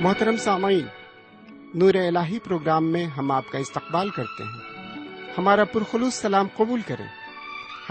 محترم 0.00 0.36
سامعین، 0.36 0.86
نور 1.74 1.94
الہی 1.94 2.38
پروگرام 2.38 2.84
میں 2.84 3.06
ہم 3.06 3.30
آپ 3.30 3.50
کا 3.50 3.58
استقبال 3.58 4.10
کرتے 4.10 4.44
ہیں۔ 4.44 4.60
ہمارا 5.38 5.64
پرخلوص 5.64 6.14
سلام 6.14 6.46
قبول 6.56 6.80
کریں۔ 6.86 7.06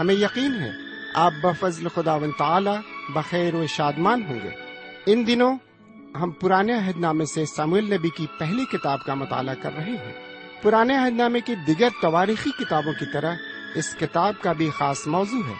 ہمیں 0.00 0.14
یقین 0.14 0.60
ہے 0.60 0.70
آپ 1.14 1.32
بفضل 1.42 1.88
خدا 1.88 2.18
تعالی 2.38 2.70
بخیر 3.08 3.54
و 3.54 3.66
شادمان 3.66 4.22
ہوں 4.22 4.38
گے۔ 4.44 4.50
ان 5.06 5.26
دنوں 5.26 5.58
ہم 6.22 6.30
پرانے 6.30 6.74
عہد 6.74 6.96
نامے 6.96 7.24
سے 7.24 7.46
سامع 7.46 7.80
نبی 7.80 8.08
کی 8.08 8.26
پہلی 8.38 8.64
کتاب 8.64 9.04
کا 9.04 9.14
مطالعہ 9.14 9.54
کر 9.62 9.72
رہے 9.76 9.90
ہیں۔ 9.90 10.12
پرانے 10.62 10.96
عہد 10.96 11.12
نامے 11.12 11.40
کی 11.40 11.54
دیگر 11.54 11.88
تواریخی 12.02 12.50
کتابوں 12.64 12.92
کی 12.92 13.06
طرح 13.12 13.34
اس 13.74 13.94
کتاب 13.94 14.34
کا 14.42 14.52
بھی 14.52 14.70
خاص 14.70 15.06
موضوع 15.06 15.42
ہے۔ 15.48 15.54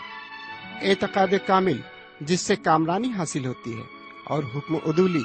اعتقاد 0.91 1.35
کامل، 1.47 1.77
جس 2.21 2.41
سے 2.41 2.57
کامرانی 2.57 3.13
حاصل 3.13 3.47
ہوتی 3.47 3.79
ہے 3.79 3.85
اور 4.25 4.43
حکم 4.55 4.77
عدولی 4.77 5.25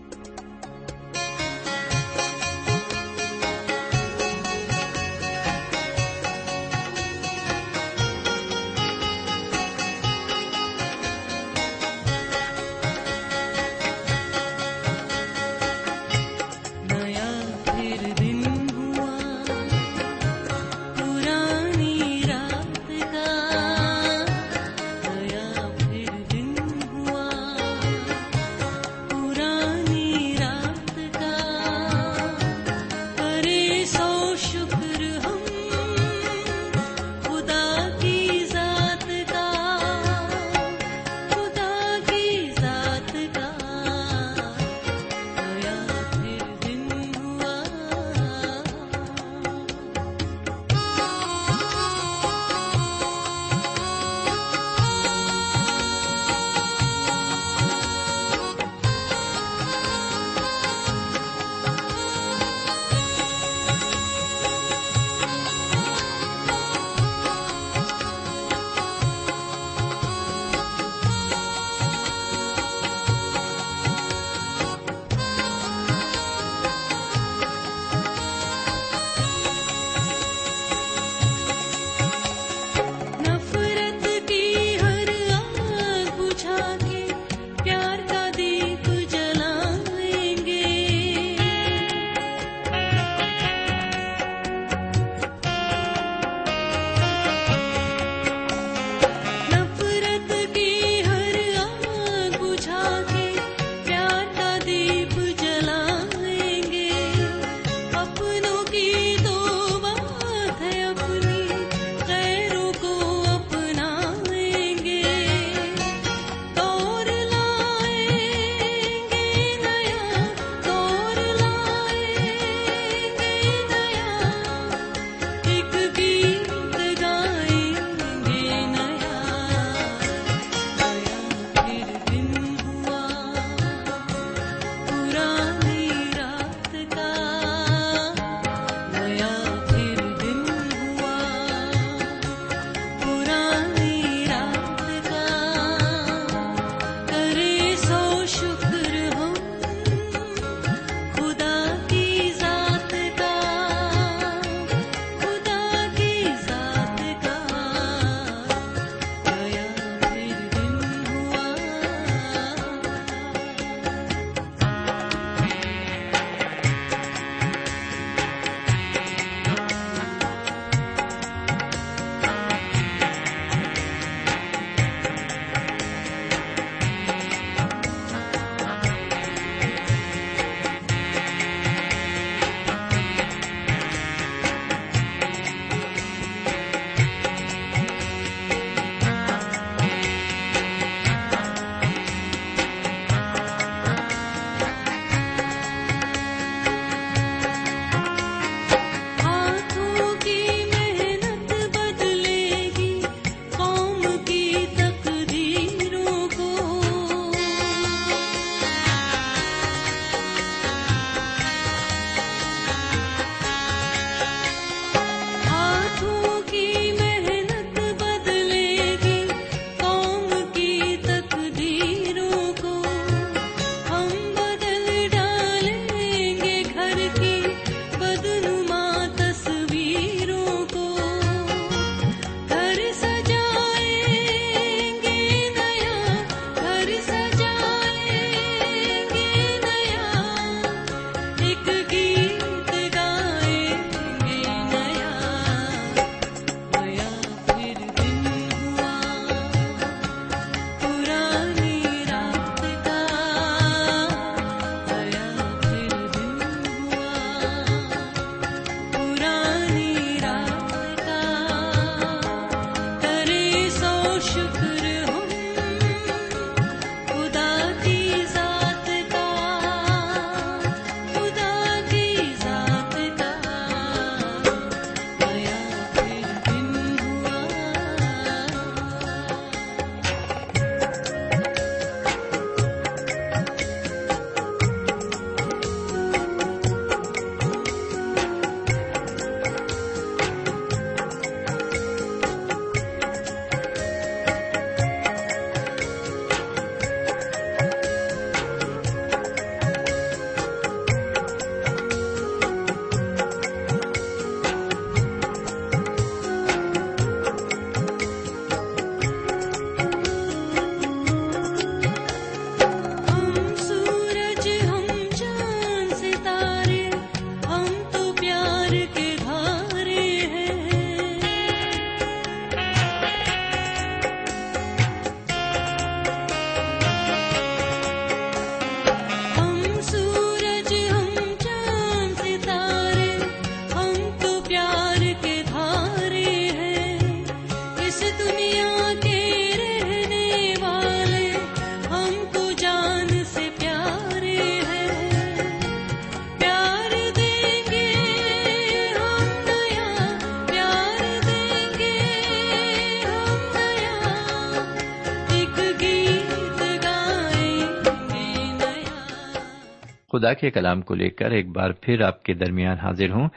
خدا 360.21 360.33
کے 360.33 360.51
کلام 360.51 360.81
کو 360.81 360.95
لے 360.95 361.09
کر 361.09 361.31
ایک 361.31 361.47
بار 361.47 361.71
پھر 361.71 362.01
آپ 362.01 362.23
کے 362.23 362.33
درمیان 362.33 362.79
حاضر 362.79 363.09
ہوں۔ 363.11 363.29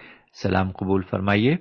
سلام 0.43 0.71
قبول 0.71 1.03
فرمائیے۔ 1.11 1.57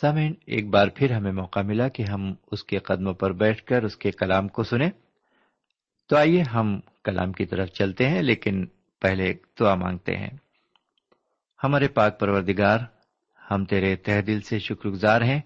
سامعین، 0.00 0.34
ایک 0.46 0.68
بار 0.68 0.88
پھر 0.94 1.12
ہمیں 1.12 1.32
موقع 1.32 1.60
ملا 1.60 1.88
کہ 1.88 2.02
ہم 2.02 2.34
اس 2.52 2.64
کے 2.64 2.78
قدموں 2.78 3.14
پر 3.14 3.32
بیٹھ 3.32 3.62
کر 3.62 3.82
اس 3.82 3.96
کے 3.96 4.10
کلام 4.10 4.48
کو 4.48 4.62
سنیں۔ 4.62 4.90
تو 6.08 6.16
آئیے 6.16 6.42
ہم 6.42 6.80
کلام 7.04 7.32
کی 7.32 7.46
طرف 7.46 7.68
چلتے 7.68 8.08
ہیں، 8.08 8.22
لیکن 8.22 8.66
پہلے 9.00 9.34
دعا 9.60 9.74
مانگتے 9.74 10.16
ہیں۔ 10.16 10.30
ہمارے 11.64 11.88
پاک 11.88 12.20
پروردگار، 12.20 12.78
ہم 13.50 13.64
تیرے 13.64 13.96
تہ 13.96 14.20
دل 14.20 14.40
سے 14.40 14.58
شکر 14.58 14.88
گزار 14.88 15.20
ہیں 15.20 15.40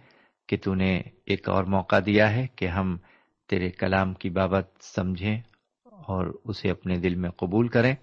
کہ 0.49 0.57
تو 0.65 0.75
نے 0.75 1.03
ایک 1.27 1.49
اور 1.49 1.65
موقع 1.65 1.97
دیا 2.07 2.33
ہے 2.33 2.47
کہ 2.57 2.67
ہم 2.67 2.97
تیرے 3.49 3.71
کلام 3.71 4.15
کی 4.15 4.31
بابت 4.31 4.69
سمجھیں 4.81 5.41
اور 5.85 6.41
اسے 6.45 6.71
اپنے 6.71 6.97
دل 6.97 7.15
میں 7.15 7.31
قبول 7.31 7.69
کریں۔ 7.69 7.95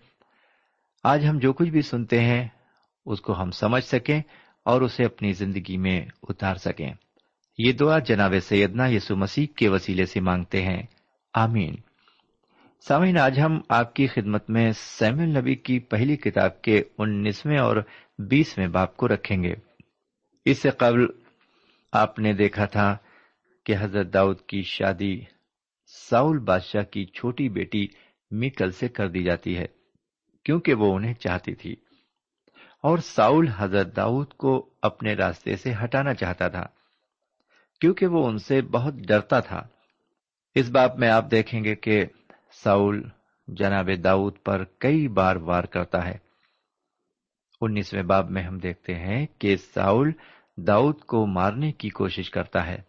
آج 1.04 1.26
ہم 1.26 1.40
جو 1.40 1.54
کچھ 1.54 1.70
بھی 1.70 1.82
سنتے 1.82 2.20
ہیں، 2.20 2.48
اس 3.06 3.22
کو 3.22 3.42
ہم 3.42 3.52
سمجھ 3.52 3.84
سکیں 3.84 4.22
اور 4.66 4.82
اسے 4.82 5.06
اپنی 5.06 5.34
زندگی 5.34 5.78
میں 5.78 6.06
اتار 6.24 6.56
سکیں۔ 6.56 6.94
یہ 7.58 7.72
دعا 7.72 8.00
جناب 8.00 8.34
سیدنا 8.42 8.88
یسو 8.88 9.16
مسیح 9.16 9.46
کے 9.56 9.70
وسیلے 9.70 10.06
سے 10.06 10.20
مانگتے 10.20 10.62
ہیں۔ 10.62 10.84
آمین۔ 11.34 11.76
سامعین، 12.88 13.18
آج 13.18 13.40
ہم 13.40 13.60
آپ 13.70 13.94
کی 13.94 14.08
خدمت 14.08 14.50
میں 14.50 14.72
سیم 14.76 15.20
النبی 15.20 15.56
کی 15.56 15.80
پہلی 15.80 16.16
کتاب 16.16 16.62
کے 16.62 16.84
انیسویں 16.98 17.58
اور 17.58 17.78
بیسویں 18.20 18.68
باپ 18.68 18.98
کو 18.98 19.08
رکھیں 19.08 19.44
گے۔ 19.44 19.54
اس 20.46 20.62
سے 20.62 20.70
قبل 20.70 21.06
آپ 21.92 22.20
نے 22.20 22.34
دیکھا 22.34 22.66
تھا 22.66 22.98
کہ 23.66 23.76
حضرت 23.80 24.14
داؤد 24.14 24.42
کی 24.42 24.62
شادی 24.62 25.22
ساؤل 26.10 26.40
بادشاہ 26.40 26.84
کی 26.84 27.06
چھوٹی 27.06 27.50
بیٹی 27.50 27.88
میکل 28.32 28.72
سے 28.72 28.88
کر 28.88 29.08
دی 29.08 29.24
جاتی 29.24 29.58
ہے۔ 29.58 29.77
کیونکہ 30.48 30.74
وہ 30.74 30.96
انہیں 30.96 31.14
چاہتی 31.14 31.56
تھی۔ 31.56 31.76
اور 32.84 32.98
ساؤل 32.98 33.48
حضرت 33.48 33.96
داؤد 33.96 34.34
کو 34.34 34.70
اپنے 34.82 35.14
راستے 35.14 35.56
سے 35.56 35.74
ہٹانا 35.84 36.14
چاہتا 36.14 36.48
تھا، 36.48 36.68
کیونکہ 37.82 38.08
وہ 38.08 38.28
ان 38.28 38.38
سے 38.38 38.62
بہت 38.62 38.94
ڈرتا 38.94 39.40
تھا۔ 39.40 39.68
اس 40.56 40.70
باب 40.70 40.98
میں 40.98 41.10
آپ 41.10 41.32
دیکھیں 41.32 41.64
گے 41.64 41.76
کہ 41.76 42.06
ساؤل 42.64 43.04
جناب 43.48 43.90
داؤد 44.04 44.34
پر 44.46 44.64
کئی 44.64 45.08
بار 45.08 45.36
وار 45.36 45.64
کرتا 45.64 46.06
ہے۔ 46.06 46.18
انیسویں 47.62 48.04
باب 48.04 48.30
میں 48.30 48.44
ہم 48.44 48.58
دیکھتے 48.58 48.96
ہیں 48.96 49.26
کہ 49.40 49.58
ساؤل 49.58 50.12
داؤد 50.58 51.00
کو 51.00 51.26
مارنے 51.26 51.72
کی 51.72 51.90
کوشش 51.90 52.30
کرتا 52.30 52.68
ہے۔ 52.68 52.82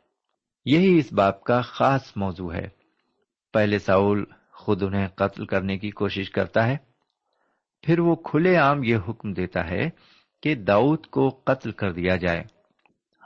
یہی 0.65 0.99
اس 0.99 1.13
باپ 1.13 1.45
کا 1.45 1.61
خاص 1.61 2.13
موضوع 2.17 2.53
ہے۔ 2.53 2.69
پہلے 3.53 3.79
ساؤل 3.79 4.25
خود 4.53 4.83
انہیں 4.83 5.09
قتل 5.09 5.47
کرنے 5.47 5.79
کی 5.79 5.91
کوشش 5.91 6.31
کرتا 6.31 6.67
ہے 6.67 6.88
پھر 7.83 7.99
وہ 7.99 8.17
کھلے 8.17 8.57
عام 8.57 8.83
یہ 8.83 8.97
حکم 9.09 9.33
دیتا 9.33 9.71
ہے 9.71 9.91
کہ 10.43 10.55
داؤد 10.55 11.07
کو 11.07 11.29
قتل 11.29 11.73
کر 11.73 11.93
دیا 11.93 12.17
جائے۔ 12.17 12.41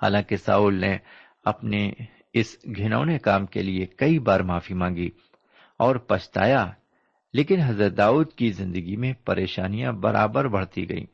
حالانکہ 0.02 0.37
ساؤل 0.37 0.75
نے 0.75 0.99
اپنے 1.44 1.92
اس 2.32 2.56
گھنونے 2.76 3.18
کام 3.18 3.47
کے 3.47 3.62
لیے 3.62 3.87
کئی 3.87 4.18
بار 4.18 4.40
معافی 4.40 4.75
مانگی 4.75 5.11
اور 5.78 5.97
پچھتایا، 5.97 6.71
لیکن 7.32 7.61
حضرت 7.61 7.97
داؤد 7.97 8.32
کی 8.32 8.50
زندگی 8.50 8.97
میں 8.97 9.12
پریشانیاں 9.25 9.92
برابر 9.92 10.49
بڑھتی 10.49 10.88
گئیں۔ 10.88 11.06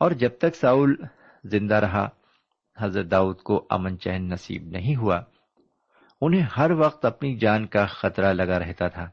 اور 0.00 0.10
جب 0.10 0.30
تک 0.38 0.56
ساؤل 0.56 0.94
زندہ 1.44 1.74
رہا، 1.74 2.08
حضرت 2.78 3.10
داؤد 3.10 3.36
کو 3.36 3.66
امن 3.70 3.98
چین 3.98 4.28
نصیب 4.28 4.62
نہیں 4.62 4.96
ہوا۔ 4.96 5.20
انہیں 6.20 6.46
ہر 6.56 6.70
وقت 6.70 7.04
اپنی 7.04 7.36
جان 7.36 7.66
کا 7.66 7.86
خطرہ 7.86 8.32
لگا 8.32 8.58
رہتا 8.58 8.88
تھا۔ 8.88 9.10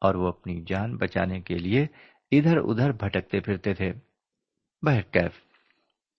اور 0.00 0.14
وہ 0.14 0.28
اپنی 0.28 0.62
جان 0.66 0.96
بچانے 0.96 1.40
کے 1.40 1.58
لیے 1.58 1.86
ادھر 2.30 2.56
ادھر 2.56 2.92
بھٹکتے 2.92 3.40
پھرتے 3.40 3.74
تھے۔ 3.74 3.92
بہرکیف 4.82 5.30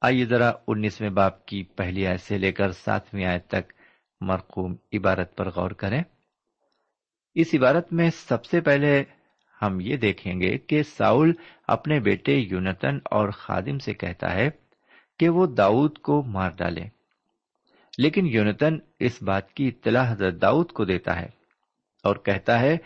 آئیے 0.02 0.26
ذرا 0.26 0.52
انیسویں 0.68 1.10
باپ 1.10 1.46
کی 1.46 1.64
پہلی 1.64 2.08
آیت 2.08 2.22
سے 2.22 2.38
لے 2.38 2.52
کر 2.52 2.72
ساتویں 2.72 3.26
آیت 3.26 3.48
تک 3.48 3.74
مرقوم 4.22 4.76
عبارت 4.94 5.38
پر 5.38 5.50
غور 5.50 5.72
کریں۔ 5.72 6.04
اس 7.36 7.48
عبارت 7.54 7.94
میں 7.94 8.10
سب 8.10 8.46
سے 8.46 8.62
پہلے 8.62 9.04
ہم 9.62 9.78
یہ 9.82 9.98
دیکھیں 9.98 10.42
گے 10.42 10.58
کہ 10.58 10.84
ساؤل 10.84 11.32
اپنے 11.68 12.00
بیٹے 12.00 12.36
یونتن 12.36 13.00
اور 13.06 13.30
خادم 13.30 13.80
سے 13.80 13.94
کہتا 13.94 14.34
ہے 14.36 14.50
کہ 15.20 15.30
وہ 15.30 15.48
داؤد 15.48 15.98
کو 15.98 16.24
مار 16.24 16.52
ڈالے۔ 16.52 16.84
لیکن 17.98 18.28
یونتن 18.28 18.78
اس 19.00 19.24
بات 19.24 19.54
کی 19.54 19.68
اطلاع 19.68 20.12
حضرت 20.12 20.42
داؤد 20.42 20.72
کو 20.72 20.86
دیتا 20.86 21.20
ہے 21.20 21.28
اور 22.04 22.16
کہتا 22.16 22.60
ہے 22.60 22.78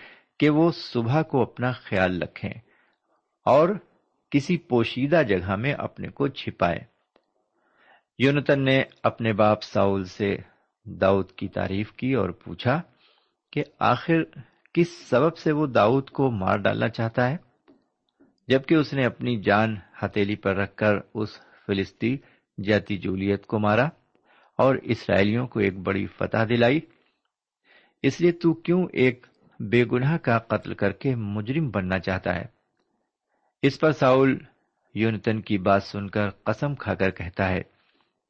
کہ 0.42 0.50
وہ 0.50 0.72
صبح 0.72 1.22
کو 1.22 1.42
اپنا 1.42 1.72
خیال 1.72 2.22
رکھیں 2.22 2.54
اور 3.46 3.70
کسی 4.32 4.58
پوشیدہ 4.58 5.22
جگہ 5.28 5.56
میں 5.56 5.74
اپنے 5.74 6.08
کو 6.08 6.28
چھپائے 6.28 6.80
یونتن 8.20 8.66
نے 8.66 8.84
اپنے 9.04 9.34
باپ 9.34 9.64
ساؤل 9.64 10.04
سے 10.04 10.38
داؤد 10.86 11.32
کی 11.32 11.48
تعریف 11.48 11.94
کی 11.94 12.14
اور 12.14 12.30
پوچھا 12.30 12.82
کہ 13.52 13.64
آخر 13.80 14.24
کس 14.74 14.90
سبب 15.10 15.38
سے 15.38 15.52
وہ 15.52 15.68
داؤد 15.68 16.10
کو 16.10 16.32
مار 16.32 16.58
ڈالنا 16.58 16.90
چاہتا 16.90 17.30
ہے؟ 17.30 17.38
جبکہ 18.48 18.76
اس 18.76 18.94
نے 18.94 19.06
اپنی 19.06 19.42
جان 19.42 19.76
ہتیلی 20.04 20.36
پر 20.36 20.56
رکھ 20.56 20.76
کر 20.76 20.96
اس 21.14 21.30
فلسطی 21.68 22.18
جاتی 22.64 22.98
جولیت 22.98 23.46
کو 23.46 23.60
مارا 23.60 23.88
اور 24.58 24.76
اسرائیلیوں 24.76 25.48
کو 25.48 25.60
ایک 25.60 25.80
بڑی 25.80 26.08
فتح 26.08 26.44
دلائی۔ 26.50 26.80
اس 28.04 28.22
لیے 28.22 28.32
تو 28.32 28.54
کیوں 28.54 28.88
ایک 28.94 29.28
بے 29.70 29.86
گناہ 29.92 30.18
کا 30.18 30.40
قتل 30.40 30.74
کر 30.74 30.92
کے 30.92 31.16
مجرم 31.16 31.70
بننا 31.70 32.00
چاہتا 32.00 32.36
ہے۔ 32.36 32.46
اس 33.62 33.80
پر 33.80 33.92
ساؤل 33.92 34.38
یونتن 34.94 35.42
کی 35.42 35.58
بات 35.58 35.84
سن 35.84 36.10
کر 36.10 36.30
قسم 36.30 36.76
کھا 36.76 36.94
کر 36.94 37.12
کہتا 37.12 37.50
ہے 37.50 37.62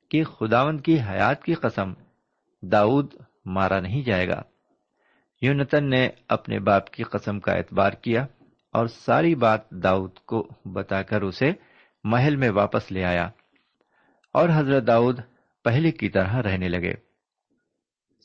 کہ 0.10 0.24
خداون 0.24 0.80
کی 0.80 1.00
حیات 1.00 1.44
کی 1.44 1.54
قسم 1.54 1.94
داؤد 2.62 3.14
مارا 3.46 3.80
نہیں 3.80 4.02
جائے 4.02 4.28
گا۔ 4.28 4.42
یونتن 5.42 5.90
نے 5.90 6.10
اپنے 6.28 6.60
باپ 6.60 6.90
کی 6.90 7.04
قسم 7.04 7.40
کا 7.40 7.52
اعتبار 7.52 7.92
کیا 7.92 8.26
اور 8.74 8.88
ساری 8.88 9.36
بات 9.36 9.70
داؤد 9.70 10.16
کو 10.16 10.50
بتا 10.66 11.02
کر 11.02 11.22
اسے 11.22 11.52
محل 12.04 12.36
میں 12.36 12.50
واپس 12.50 12.92
لے 12.92 13.04
آیا 13.04 13.30
اور 14.34 14.50
حضرت 14.54 14.88
داؤد 14.88 15.20
پہلے 15.64 15.92
کی 15.92 16.10
طرح 16.10 16.42
رہنے 16.42 16.68
لگے۔ 16.68 16.94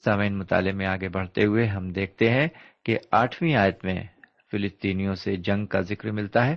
سامعین 0.05 0.39
مطالعے 0.39 0.73
میں 0.73 0.87
آگے 0.87 1.09
بڑھتے 1.09 1.45
ہوئے 1.45 1.67
ہم 1.67 1.89
دیکھتے 1.89 2.31
ہیں 2.31 2.49
کہ 2.87 2.99
آٹھویں 3.11 3.55
آیت 3.55 3.85
میں 3.85 4.05
فلسطینیوں 4.53 5.15
سے 5.15 5.37
جنگ 5.37 5.67
کا 5.67 5.81
ذکر 5.81 6.11
ملتا 6.11 6.47
ہے۔ 6.47 6.57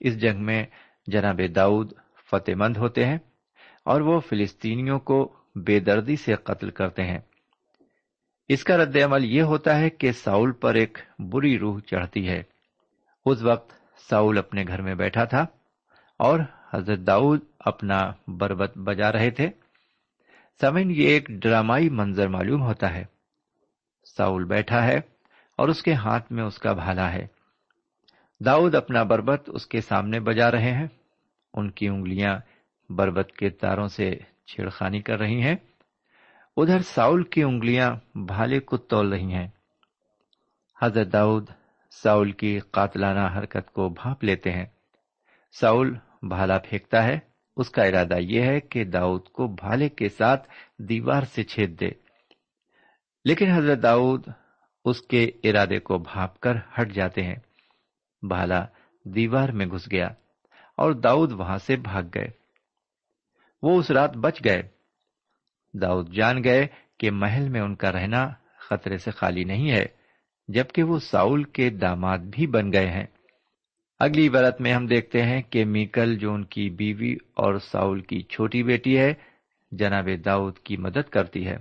اس 0.00 0.20
جنگ 0.20 0.44
میں 0.44 0.66
جناب 1.06 1.40
داؤد 1.56 1.92
فتح 2.30 2.52
مند 2.56 2.76
ہوتے 2.76 3.04
ہیں 3.04 3.18
اور 3.84 4.00
وہ 4.00 4.20
فلسطینیوں 4.20 4.98
کو 4.98 5.36
بے 5.54 5.80
دردی 5.80 6.16
سے 6.16 6.34
قتل 6.34 6.70
کرتے 6.70 7.02
ہیں۔ 7.02 7.18
اس 8.48 8.64
کا 8.64 8.76
رد 8.76 8.96
عمل 8.96 9.24
یہ 9.24 9.42
ہوتا 9.42 9.78
ہے 9.78 9.90
کہ 9.90 10.12
ساؤل 10.12 10.52
پر 10.52 10.74
ایک 10.74 10.98
بری 11.18 11.58
روح 11.58 11.80
چڑھتی 11.80 12.28
ہے۔ 12.28 12.42
اس 13.26 13.42
وقت 13.42 13.72
ساؤل 14.10 14.38
اپنے 14.38 14.64
گھر 14.68 14.82
میں 14.82 14.94
بیٹھا 14.94 15.24
تھا 15.24 15.46
اور 16.18 16.40
حضرت 16.74 16.98
داؤد 16.98 17.40
اپنا 17.58 18.12
بربت 18.28 18.78
بجا 18.78 19.12
رہے 19.12 19.30
تھے۔ 19.30 19.48
سمن 20.60 20.90
یہ 20.90 21.06
ایک 21.08 21.28
ڈرامائی 21.28 21.90
منظر 21.90 22.28
معلوم 22.28 22.62
ہوتا 22.62 22.94
ہے۔ 22.94 23.04
ساؤل 24.16 24.44
بیٹھا 24.44 24.86
ہے 24.86 25.13
اور 25.56 25.68
اس 25.68 25.82
کے 25.82 25.92
ہاتھ 25.92 26.32
میں 26.32 26.44
اس 26.44 26.58
کا 26.58 26.72
بھالا 26.72 27.12
ہے۔ 27.12 27.26
داؤد 28.44 28.74
اپنا 28.74 29.02
بربت 29.02 29.50
اس 29.54 29.66
کے 29.66 29.80
سامنے 29.80 30.20
بجا 30.20 30.50
رہے 30.50 30.72
ہیں۔ 30.72 30.86
ان 31.54 31.70
کی 31.70 31.88
انگلیاں 31.88 32.38
بربت 32.92 33.32
کے 33.32 33.50
تاروں 33.50 33.88
سے 33.88 34.18
چھیڑخانی 34.46 35.02
کر 35.02 35.18
رہی 35.18 35.42
ہیں۔ 35.42 35.56
ادھر 36.56 36.78
ساؤل 36.78 37.22
کی 37.22 37.42
انگلیاں 37.42 38.18
بھالے 38.18 38.60
کو 38.60 38.76
تول 38.76 39.12
رہی 39.12 39.32
ہیں۔ 39.32 39.48
حضرت 40.82 41.12
داؤد 41.12 41.50
ساؤل 41.90 42.32
کی 42.32 42.58
قاتلانہ 42.58 43.38
حرکت 43.38 43.72
کو 43.72 43.88
بھانپ 43.88 44.24
لیتے 44.24 44.52
ہیں۔ 44.52 44.66
ساؤل 45.60 45.96
بھالا 46.22 46.58
پھینکتا 46.58 47.04
ہے۔ 47.04 47.18
اس 47.56 47.70
کا 47.70 47.82
ارادہ 47.82 48.16
یہ 48.20 48.42
ہے 48.42 48.60
کہ 48.60 48.84
داؤد 48.84 49.24
کو 49.24 49.46
بھالے 49.46 49.88
کے 49.88 50.08
ساتھ 50.08 50.48
دیوار 50.78 51.22
سے 51.22 51.42
چھید 51.42 51.80
دے۔ 51.80 51.90
لیکن 53.24 53.50
حضرت 53.50 53.82
داؤد 53.82 54.28
اس 54.84 55.02
کے 55.02 55.30
ارادے 55.44 55.78
کو 55.78 55.98
بھاپ 55.98 56.40
کر 56.40 56.56
ہٹ 56.80 56.92
جاتے 56.92 57.22
ہیں۔ 57.22 57.36
بھالا 58.22 58.66
دیوار 59.04 59.48
میں 59.48 59.66
گھس 59.66 59.90
گیا 59.90 60.06
اور 60.76 60.92
داؤد 60.92 61.32
وہاں 61.32 61.58
سے 61.58 61.76
بھاگ 61.76 62.02
گئے۔ 62.14 62.28
وہ 63.62 63.78
اس 63.78 63.90
رات 63.90 64.16
بچ 64.16 64.40
گئے۔ 64.44 64.62
داؤد 65.74 66.12
جان 66.12 66.44
گئے 66.44 66.66
کہ 66.98 67.10
محل 67.10 67.48
میں 67.48 67.60
ان 67.60 67.74
کا 67.74 67.92
رہنا 67.92 68.28
خطرے 68.58 68.98
سے 68.98 69.10
خالی 69.10 69.44
نہیں 69.44 69.70
ہے، 69.70 69.86
جبکہ 70.48 70.82
وہ 70.82 70.98
ساؤل 70.98 71.44
کے 71.44 71.70
داماد 71.70 72.18
بھی 72.18 72.46
بن 72.46 72.72
گئے 72.72 72.90
ہیں۔ 72.90 73.06
اگلی 73.98 74.28
برت 74.28 74.60
میں 74.60 74.72
ہم 74.72 74.86
دیکھتے 74.86 75.22
ہیں 75.22 75.42
کہ 75.42 75.64
میکل 75.64 76.18
جو 76.18 76.32
ان 76.32 76.44
کی 76.44 76.70
بیوی 76.70 77.14
اور 77.14 77.58
ساؤل 77.58 78.00
کی 78.00 78.22
چھوٹی 78.22 78.62
بیٹی 78.62 78.98
ہے، 78.98 79.14
جناب 79.72 80.08
داؤد 80.24 80.58
کی 80.58 80.76
مدد 80.76 81.08
کرتی 81.10 81.46
ہے 81.46 81.56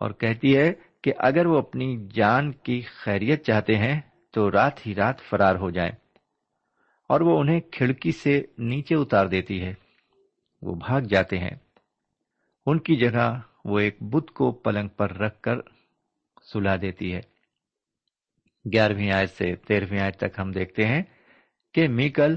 اور 0.00 0.10
کہتی 0.10 0.56
ہے 0.56 0.72
کہ 1.04 1.12
اگر 1.18 1.46
وہ 1.46 1.58
اپنی 1.58 2.08
جان 2.14 2.52
کی 2.52 2.80
خیریت 2.80 3.46
چاہتے 3.46 3.74
ہیں 3.74 4.00
تو 4.32 4.50
رات 4.50 4.86
ہی 4.86 4.94
رات 4.94 5.20
فرار 5.20 5.56
ہو 5.56 5.70
جائیں 5.70 5.92
اور 7.08 7.20
وہ 7.20 7.40
انہیں 7.40 7.60
کھڑکی 7.60 8.12
سے 8.12 8.42
نیچے 8.58 8.94
اتار 8.94 9.26
دیتی 9.26 9.62
ہے۔ 9.62 9.74
وہ 10.62 10.74
بھاگ 10.74 11.00
جاتے 11.00 11.38
ہیں۔ 11.38 11.56
ان 12.66 12.78
کی 12.78 12.96
جگہ 12.96 13.40
وہ 13.64 13.78
ایک 13.78 13.96
بت 14.00 14.30
کو 14.30 14.52
پلنگ 14.52 14.88
پر 14.88 15.12
رکھ 15.12 15.40
کر 15.40 15.56
سلا 16.52 16.76
دیتی 16.76 17.14
ہے۔ 17.14 17.20
گیارہویں 18.72 19.10
آیت 19.10 19.30
سے 19.30 19.56
تیرہویں 19.56 20.00
آیت 20.00 20.16
تک 20.16 20.38
ہم 20.38 20.52
دیکھتے 20.52 20.86
ہیں 20.86 21.02
کہ 21.74 21.88
میکل 21.88 22.36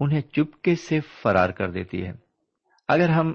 انہیں 0.00 0.20
چپکے 0.20 0.74
سے 0.74 1.00
فرار 1.00 1.50
کر 1.50 1.70
دیتی 1.70 2.06
ہے۔ 2.06 2.12
اگر 2.88 3.08
ہم 3.08 3.32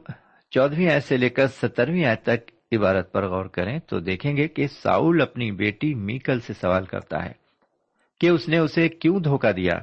چودہویں 0.50 0.90
آیت 0.90 1.04
سے 1.04 1.18
لے 1.18 1.30
کر 1.30 1.48
سترویں 1.48 2.06
آیت 2.06 2.24
تک 2.24 2.57
عبارت 2.72 3.12
پر 3.12 3.28
غور 3.28 3.46
کریں 3.46 3.80
تو 3.80 4.00
دیکھیں 4.00 4.38
گے 4.38 4.48
کہ 4.48 4.68
ساؤل 4.68 5.22
اپنی 5.22 5.52
بیٹی 5.52 5.94
میکل 5.94 6.40
سے 6.40 6.54
سوال 6.54 6.86
کرتا 6.86 7.26
ہے 7.26 7.32
کہ 8.20 8.30
اس 8.30 8.50
نے 8.50 8.58
اسے 8.58 8.90
کیوں 8.90 9.20
دھوکہ 9.20 9.52
دیا 9.52 9.74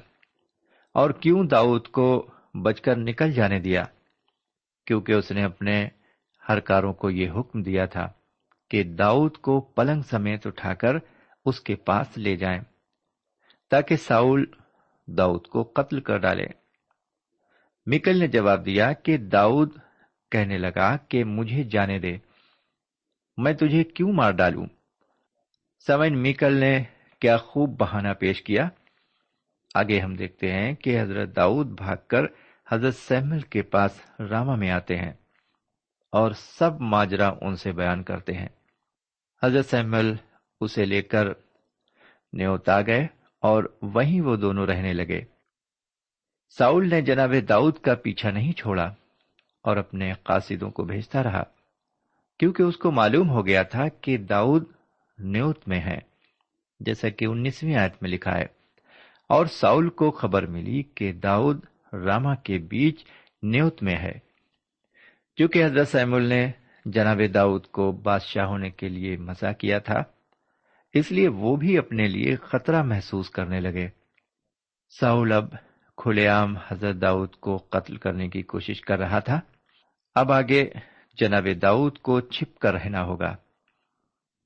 اور 0.94 1.10
کیوں 1.10 1.44
داؤد 1.44 1.88
کو 1.88 2.26
بچ 2.62 2.80
کر 2.80 2.96
نکل 2.96 3.32
جانے 3.32 3.60
دیا؟ 3.60 3.84
کیونکہ 4.86 5.12
اس 5.12 5.30
نے 5.30 5.44
اپنے 5.44 5.88
ہر 6.48 6.60
کاروں 6.60 6.92
کو 6.92 7.10
یہ 7.10 7.30
حکم 7.30 7.62
دیا 7.62 7.86
تھا 7.86 8.08
کہ 8.70 8.82
داؤد 8.82 9.36
کو 9.36 9.60
پلنگ 9.60 10.02
سمیت 10.02 10.46
اٹھا 10.46 10.74
کر 10.74 10.96
اس 11.44 11.60
کے 11.60 11.76
پاس 11.76 12.18
لے 12.18 12.36
جائیں 12.36 12.60
تاکہ 13.70 13.96
ساؤل 13.96 14.44
داؤد 15.06 15.46
کو 15.46 15.62
قتل 15.62 16.00
کر 16.00 16.18
ڈالے۔ 16.18 16.46
مکل 17.86 18.18
نے 18.18 18.26
جواب 18.26 18.66
دیا 18.66 18.92
کہ 18.92 19.16
داؤد 19.16 19.70
کہنے 20.30 20.58
لگا 20.58 20.96
کہ 20.96 21.24
مجھے 21.24 21.62
جانے 21.62 21.98
دے۔ 21.98 22.16
میں 23.36 23.52
تجھے 23.52 23.84
کیوں 23.84 24.12
مار 24.12 24.32
ڈالوں؟ 24.32 24.66
سمن 25.86 26.22
میکل 26.22 26.52
نے 26.52 26.84
کیا 27.20 27.36
خوب 27.36 27.70
بہانہ 27.78 28.08
پیش 28.18 28.42
کیا۔ 28.42 28.68
آگے 29.74 30.00
ہم 30.00 30.14
دیکھتے 30.14 30.52
ہیں 30.52 30.74
کہ 30.74 31.02
حضرت 31.02 31.36
داؤد 31.36 31.66
بھاگ 31.66 31.96
کر 32.08 32.20
حضرت 32.72 32.94
سیمل 32.94 33.40
کے 33.40 33.62
پاس 33.62 34.00
راما 34.20 34.54
میں 34.54 34.70
آتے 34.70 34.96
ہیں 34.96 35.12
اور 36.12 36.30
سب 36.30 36.80
ماجرا 36.80 37.32
ان 37.40 37.56
سے 37.56 37.72
بیان 37.72 38.02
کرتے 38.02 38.32
ہیں۔ 38.32 38.48
حضرت 39.42 39.66
سیمل 39.66 40.14
اسے 40.60 40.84
لے 40.84 41.02
کر 41.02 41.28
نیوتا 42.32 42.82
گئے 42.82 43.06
اور 43.40 43.64
وہیں 43.82 44.20
وہ 44.20 44.36
دونوں 44.36 44.66
رہنے 44.66 44.92
لگے۔ 44.92 45.20
ساؤل 46.58 46.88
نے 46.88 47.02
جناب 47.02 47.34
داؤد 47.48 47.78
کا 47.78 47.94
پیچھا 47.94 48.30
نہیں 48.30 48.52
چھوڑا 48.52 48.94
اور 49.62 49.76
اپنے 49.76 50.12
قاصدوں 50.22 50.70
کو 50.70 50.84
بھیجتا 50.84 51.22
رہا۔ 51.22 51.42
کیونکہ 52.44 52.62
اس 52.62 52.76
کو 52.76 52.90
معلوم 52.90 53.30
ہو 53.30 53.46
گیا 53.46 53.62
تھا 53.62 53.88
کہ 53.88 54.16
داؤد 54.16 54.64
نیوت 55.18 55.68
میں 55.68 55.80
ہے، 55.80 55.98
جیسا 56.80 57.08
کہ 57.08 57.24
انیسویں 57.24 57.76
آیت 57.76 57.92
میں 58.00 58.10
لکھا 58.10 58.38
ہے۔ 58.38 58.46
اور 59.28 59.46
ساؤل 59.46 59.90
کو 59.90 60.10
خبر 60.10 60.46
ملی 60.46 60.82
کہ 60.82 61.12
داؤد 61.12 61.64
راما 61.92 62.34
کے 62.34 62.58
بیچ 62.58 63.04
نیوت 63.42 63.82
میں 63.82 63.96
ہے۔ 63.96 64.12
کیونکہ 65.36 65.64
حضرت 65.64 65.88
سیمل 65.88 66.22
نے 66.22 66.50
جناب 66.84 67.20
داؤد 67.34 67.66
کو 67.66 67.92
بادشاہ 67.92 68.44
ہونے 68.44 68.70
کے 68.70 68.88
لیے 68.88 69.16
مزہ 69.16 69.52
کیا 69.52 69.78
تھا، 69.78 70.02
اس 70.92 71.12
لیے 71.12 71.28
وہ 71.28 71.56
بھی 71.56 71.78
اپنے 71.78 72.08
لیے 72.08 72.36
خطرہ 72.36 72.82
محسوس 72.82 73.30
کرنے 73.30 73.60
لگے۔ 73.60 73.88
ساؤل 75.00 75.32
اب 75.32 75.48
کھلے 75.96 76.26
عام 76.26 76.56
حضرت 76.68 76.96
داؤد 77.00 77.32
کو 77.32 77.56
قتل 77.56 77.96
کرنے 77.96 78.28
کی 78.28 78.42
کوشش 78.42 78.80
کر 78.80 78.98
رہا 78.98 79.18
تھا۔ 79.18 79.40
اب 80.14 80.32
آگے 80.32 80.70
جناب 81.16 81.46
داؤد 81.62 81.98
کو 81.98 82.20
چھپ 82.20 82.58
کر 82.58 82.74
رہنا 82.74 83.04
ہوگا۔ 83.04 83.36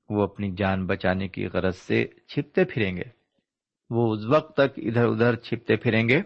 وہ 0.09 0.23
اپنی 0.23 0.51
جان 0.57 0.85
بچانے 0.85 1.27
کی 1.27 1.45
غرض 1.45 1.75
سے 1.75 2.05
چھپتے 2.27 2.65
پھریں 2.65 2.97
گے۔ 2.97 3.03
وہ 3.89 4.13
اس 4.13 4.25
وقت 4.25 4.53
تک 4.53 4.71
ادھر 4.77 5.07
ادھر 5.07 5.35
چھپتے 5.35 5.75
پھریں 5.75 6.09
گے 6.09 6.21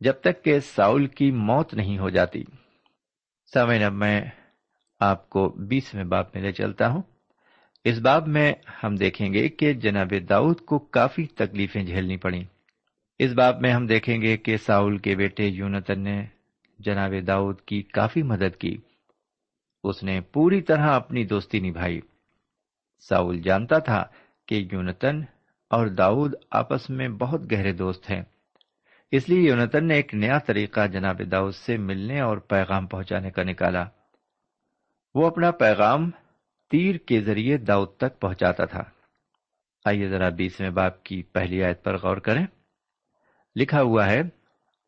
جب 0.00 0.12
تک 0.12 0.44
کہ 0.44 0.60
ساؤل 0.60 1.06
کی 1.06 1.30
موت 1.30 1.74
نہیں 1.74 1.98
ہو 1.98 2.10
جاتی۔ 2.10 2.44
سمین 3.54 3.82
اب 3.82 3.92
میں 3.92 4.20
آپ 5.00 5.30
کو 5.30 5.48
بیسویں 5.48 6.04
باب 6.04 6.24
میں 6.34 6.42
لے 6.42 6.52
چلتا 6.52 6.88
ہوں۔ 6.88 7.02
اس 7.84 7.98
باب 7.98 8.28
میں 8.28 8.52
ہم 8.84 8.94
دیکھیں 8.94 9.32
گے 9.32 9.48
کہ 9.48 9.72
جناب 9.72 10.12
داؤد 10.28 10.60
کو 10.60 10.78
کافی 10.78 11.26
تکلیفیں 11.26 11.82
جھیلنی 11.82 12.16
پڑیں۔ 12.16 12.44
اس 13.18 13.32
باب 13.32 13.60
میں 13.60 13.70
ہم 13.70 13.86
دیکھیں 13.86 14.22
گے 14.22 14.36
کہ 14.36 14.56
ساؤل 14.56 14.98
کے 14.98 15.16
بیٹے 15.16 15.46
یونتن 15.46 16.00
نے 16.00 16.26
جناب 16.78 17.12
داؤد 17.26 17.60
کی 17.60 17.82
کافی 17.82 18.22
مدد 18.22 18.56
کی۔ 18.56 18.76
اس 19.84 20.02
نے 20.02 20.20
پوری 20.20 20.60
طرح 20.60 20.88
اپنی 20.94 21.24
دوستی 21.24 21.60
نبھائی۔ 21.60 22.00
ساؤل 23.08 23.40
جانتا 23.40 23.78
تھا 23.78 24.04
کہ 24.48 24.68
یونتن 24.72 25.22
اور 25.70 25.86
داؤد 25.86 26.34
آپس 26.50 26.90
میں 26.90 27.08
بہت 27.08 27.52
گہرے 27.52 27.72
دوست 27.72 28.10
ہیں۔ 28.10 28.22
اس 29.10 29.28
لیے 29.28 29.50
یونتن 29.50 29.86
نے 29.86 29.94
ایک 29.94 30.14
نیا 30.14 30.38
طریقہ 30.38 30.86
جناب 30.86 31.20
داؤد 31.32 31.54
سے 31.54 31.76
ملنے 31.76 32.20
اور 32.20 32.36
پیغام 32.36 32.86
پہنچانے 32.86 33.30
کا 33.30 33.42
نکالا۔ 33.42 33.84
وہ 35.14 35.26
اپنا 35.26 35.50
پیغام 35.50 36.10
تیر 36.70 36.96
کے 36.96 37.20
ذریعے 37.20 37.56
داؤد 37.56 37.88
تک 37.96 38.20
پہنچاتا 38.20 38.64
تھا۔ 38.64 38.82
آئیے 39.84 40.08
ذرا 40.08 40.28
بیسویں 40.28 40.70
باپ 40.70 41.02
کی 41.02 41.22
پہلی 41.22 41.64
آیت 41.64 41.84
پر 41.84 41.96
غور 41.96 42.16
کریں۔ 42.16 42.46
لکھا 43.56 43.82
ہوا 43.82 44.06
ہے، 44.06 44.20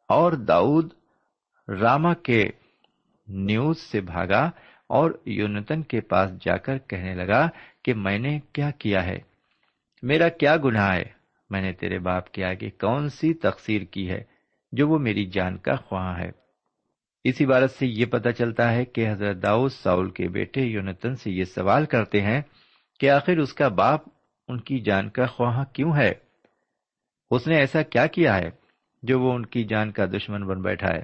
اور 0.08 0.32
داؤد 0.32 0.92
راما 1.68 2.14
کے 2.14 2.50
نیوز 3.28 3.78
سے 3.78 4.00
بھاگا 4.00 4.50
اور 4.92 5.10
یونتن 5.26 5.82
کے 5.82 6.00
پاس 6.00 6.30
جا 6.40 6.56
کر 6.56 6.78
کہنے 6.78 7.14
لگا 7.14 7.48
کہ 7.84 7.94
میں 7.94 8.18
نے 8.18 8.40
کیا 8.52 8.70
کیا 8.70 9.04
ہے؟ 9.06 9.18
میرا 10.02 10.28
کیا 10.28 10.56
گناہ 10.56 10.94
ہے؟ 10.94 11.04
میں 11.50 11.62
نے 11.62 11.72
تیرے 11.72 11.98
باپ 11.98 12.30
کے 12.30 12.44
آگے 12.44 12.70
کون 12.70 13.08
سی 13.08 13.34
تقسیر 13.34 13.82
کی 13.82 14.10
ہے 14.10 14.24
جو 14.72 14.88
وہ 14.88 14.98
میری 14.98 15.26
جان 15.26 15.58
کا 15.58 15.76
خواہاں 15.76 16.18
ہے؟ 16.18 16.30
اسی 17.24 17.46
بارت 17.46 17.70
سے 17.70 17.86
یہ 17.86 18.06
پتا 18.06 18.32
چلتا 18.32 18.72
ہے 18.72 18.84
کہ 18.84 19.10
حضرت 19.10 19.42
داؤد 19.42 19.70
ساؤل 19.70 20.10
کے 20.10 20.28
بیٹے 20.28 20.60
یونتن 20.60 21.14
سے 21.14 21.30
یہ 21.30 21.44
سوال 21.44 21.86
کرتے 21.86 22.20
ہیں 22.20 22.42
کہ 23.00 23.10
آخر 23.10 23.38
اس 23.38 23.52
کا 23.52 23.68
باپ 23.68 24.00
ان 24.48 24.60
کی 24.60 24.80
جان 24.80 25.10
کا 25.10 25.26
خواہاں 25.26 25.64
کیوں 25.64 25.96
ہے؟ 25.96 26.12
اس 27.30 27.46
نے 27.46 27.56
ایسا 27.56 27.82
کیا 27.82 28.06
کیا 28.06 28.36
ہے 28.36 28.50
جو 29.02 29.20
وہ 29.20 29.32
ان 29.32 29.46
کی 29.46 29.64
جان 29.64 29.92
کا 29.92 30.06
دشمن 30.06 30.46
بن 30.46 30.62
بیٹھا 30.62 30.88
ہے؟ 30.88 31.02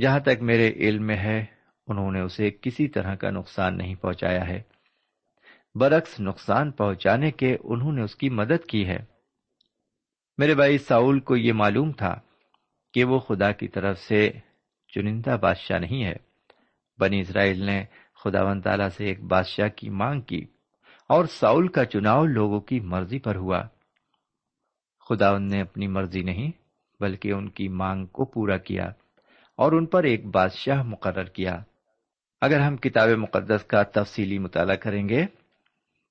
جہاں 0.00 0.20
تک 0.20 0.42
میرے 0.42 0.68
علم 0.68 1.06
میں 1.06 1.16
ہے 1.16 1.59
انہوں 1.90 2.12
نے 2.12 2.20
اسے 2.20 2.50
کسی 2.50 2.88
طرح 2.88 3.14
کا 3.14 3.30
نقصان 3.30 3.78
نہیں 3.78 3.94
پہنچایا 3.94 4.48
ہے۔ 4.48 4.62
برعکس 5.74 6.20
نقصان 6.20 6.70
پہنچانے 6.70 7.30
کے 7.30 7.56
انہوں 7.64 7.92
نے 7.92 8.02
اس 8.02 8.16
کی 8.16 8.30
مدد 8.30 8.66
کی 8.66 8.86
ہے۔ 8.86 8.98
میرے 10.38 10.54
بھائی، 10.54 10.78
ساؤل 10.78 11.20
کو 11.20 11.36
یہ 11.36 11.52
معلوم 11.52 11.92
تھا 11.92 12.20
کہ 12.94 13.04
وہ 13.04 13.18
خدا 13.18 13.52
کی 13.52 13.68
طرف 13.68 13.98
سے 13.98 14.30
چنندہ 14.88 15.36
بادشاہ 15.40 15.78
نہیں 15.78 16.04
ہے۔ 16.04 16.16
بنی 16.98 17.20
اسرائیل 17.20 17.64
نے 17.64 17.84
خدا 18.24 18.42
و 18.42 18.60
تعالی 18.60 18.90
سے 18.96 19.04
ایک 19.04 19.22
بادشاہ 19.22 19.68
کی 19.68 19.90
مانگ 19.90 20.20
کی 20.20 20.44
اور 21.08 21.24
ساؤل 21.24 21.68
کا 21.68 21.84
چناؤ 21.84 22.24
لوگوں 22.24 22.60
کی 22.60 22.80
مرضی 22.80 23.18
پر 23.18 23.36
ہوا۔ 23.36 23.62
خدا 25.08 25.38
نے 25.38 25.60
اپنی 25.60 25.86
مرضی 25.86 26.22
نہیں، 26.22 26.50
بلکہ 27.00 27.32
ان 27.32 27.48
کی 27.48 27.68
مانگ 27.68 28.06
کو 28.06 28.24
پورا 28.24 28.56
کیا 28.56 28.84
اور 29.56 29.72
ان 29.72 29.86
پر 29.86 30.04
ایک 30.04 30.26
بادشاہ 30.26 30.82
مقرر 30.82 31.24
کیا۔ 31.24 31.62
اگر 32.40 32.60
ہم 32.60 32.76
کتاب 32.76 33.08
مقدس 33.08 33.64
کا 33.64 33.82
تفصیلی 33.82 34.38
مطالعہ 34.38 34.76
کریں 34.76 35.08
گے، 35.08 35.26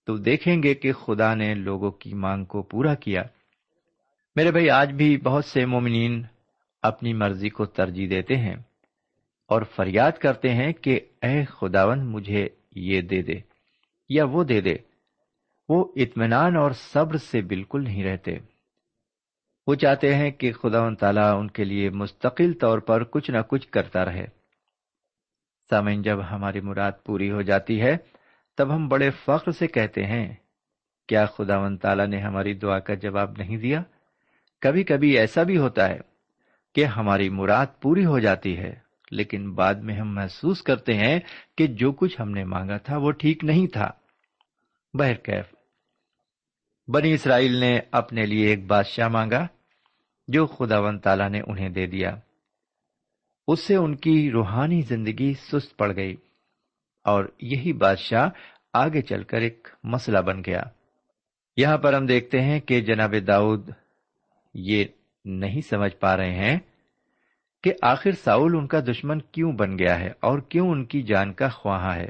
تو 0.05 0.17
دیکھیں 0.17 0.63
گے 0.63 0.73
کہ 0.73 0.93
خدا 0.93 1.35
نے 1.35 1.53
لوگوں 1.53 1.91
کی 1.91 2.13
مانگ 2.13 2.45
کو 2.45 2.61
پورا 2.61 2.95
کیا۔ 2.95 3.23
میرے 4.35 4.51
بھائی، 4.51 4.69
آج 4.69 4.91
بھی 4.91 5.17
بہت 5.17 5.45
سے 5.45 5.65
مومنین 5.65 6.23
اپنی 6.81 7.13
مرضی 7.13 7.49
کو 7.49 7.65
ترجیح 7.65 8.07
دیتے 8.09 8.35
ہیں 8.35 8.55
اور 9.47 9.61
فریاد 9.61 10.11
کرتے 10.11 10.49
ہیں 10.49 10.73
کہ 10.73 10.99
اے 11.21 11.45
خداون 11.45 12.05
مجھے 12.05 12.49
یہ 12.75 13.01
دے 13.01 13.21
دے 13.21 13.35
یا 14.09 14.25
وہ 14.25 14.43
دے 14.43 14.61
دے۔ 14.61 14.75
وہ 15.69 15.85
اطمینان 15.95 16.55
اور 16.55 16.71
صبر 16.71 17.17
سے 17.17 17.41
بالکل 17.41 17.83
نہیں 17.83 18.03
رہتے۔ 18.03 18.37
وہ 19.67 19.75
چاہتے 19.75 20.15
ہیں 20.15 20.31
کہ 20.31 20.51
خدا 20.51 20.83
و 20.83 20.95
تعالیٰ 20.95 21.39
ان 21.39 21.47
کے 21.47 21.63
لیے 21.63 21.89
مستقل 21.89 22.53
طور 22.53 22.79
پر 22.79 23.03
کچھ 23.03 23.31
نہ 23.31 23.37
کچھ 23.47 23.67
کرتا 23.67 24.05
رہے۔ 24.05 24.38
سامعین، 25.69 26.01
جب 26.01 26.19
ہماری 26.31 26.61
مراد 26.61 26.91
پوری 27.05 27.31
ہو 27.31 27.41
جاتی 27.41 27.81
ہے، 27.81 27.97
تب 28.57 28.75
ہم 28.75 28.87
بڑے 28.87 29.09
فخر 29.09 29.51
سے 29.51 29.67
کہتے 29.67 30.05
ہیں، 30.05 30.35
کیا 31.07 31.25
خدا 31.25 31.57
و 31.57 31.77
تعالیٰ 31.77 32.07
نے 32.07 32.19
ہماری 32.21 32.53
دعا 32.53 32.79
کا 32.79 32.93
جواب 32.93 33.31
نہیں 33.37 33.57
دیا؟ 33.57 33.81
کبھی 34.61 34.83
کبھی 34.83 35.17
ایسا 35.17 35.43
بھی 35.43 35.57
ہوتا 35.57 35.89
ہے 35.89 35.99
کہ 36.75 36.85
ہماری 36.85 37.29
مراد 37.29 37.65
پوری 37.81 38.05
ہو 38.05 38.19
جاتی 38.19 38.57
ہے، 38.57 38.73
لیکن 39.11 39.53
بعد 39.53 39.75
میں 39.75 39.95
ہم 39.95 40.15
محسوس 40.15 40.61
کرتے 40.61 40.93
ہیں 40.93 41.19
کہ 41.57 41.67
جو 41.67 41.91
کچھ 41.91 42.21
ہم 42.21 42.31
نے 42.31 42.43
مانگا 42.43 42.77
تھا 42.77 42.97
وہ 42.97 43.11
ٹھیک 43.11 43.43
نہیں 43.43 43.67
تھا۔ 43.67 43.91
بہرکیف 44.93 45.55
بنی 46.87 47.13
اسرائیل 47.13 47.55
نے 47.55 47.79
اپنے 47.91 48.25
لیے 48.25 48.47
ایک 48.47 48.65
بادشاہ 48.65 49.07
مانگا 49.07 49.47
جو 50.27 50.45
خدا 50.45 50.79
ون 50.79 50.99
تالا 50.99 51.27
نے 51.27 51.41
انہیں 51.47 51.69
دے 51.69 51.85
دیا۔ 51.85 52.15
اس 53.51 53.59
سے 53.59 53.75
ان 53.75 53.95
کی 53.95 54.31
روحانی 54.31 54.81
زندگی 54.81 55.33
سست 55.33 55.77
پڑ 55.77 55.95
گئی 55.95 56.15
اور 57.03 57.25
یہی 57.41 57.73
بادشاہ 57.73 58.29
آگے 58.73 59.01
چل 59.01 59.23
کر 59.23 59.37
ایک 59.37 59.67
مسئلہ 59.83 60.19
بن 60.19 60.41
گیا۔ 60.45 60.63
یہاں 61.57 61.77
پر 61.77 61.93
ہم 61.93 62.05
دیکھتے 62.05 62.41
ہیں 62.41 62.59
کہ 62.59 62.81
جناب 62.81 63.15
داؤد 63.27 63.69
یہ 64.53 64.85
نہیں 65.25 65.61
سمجھ 65.61 65.95
پا 65.95 66.17
رہے 66.17 66.35
ہیں 66.35 66.59
کہ 67.63 67.73
آخر 67.81 68.11
ساؤل 68.11 68.57
ان 68.57 68.67
کا 68.67 68.79
دشمن 68.79 69.21
کیوں 69.21 69.51
بن 69.51 69.79
گیا 69.79 69.99
ہے 69.99 70.09
اور 70.19 70.39
کیوں 70.39 70.69
ان 70.69 70.85
کی 70.85 71.01
جان 71.01 71.33
کا 71.33 71.49
خواہاں 71.49 71.95
ہے۔ 71.95 72.09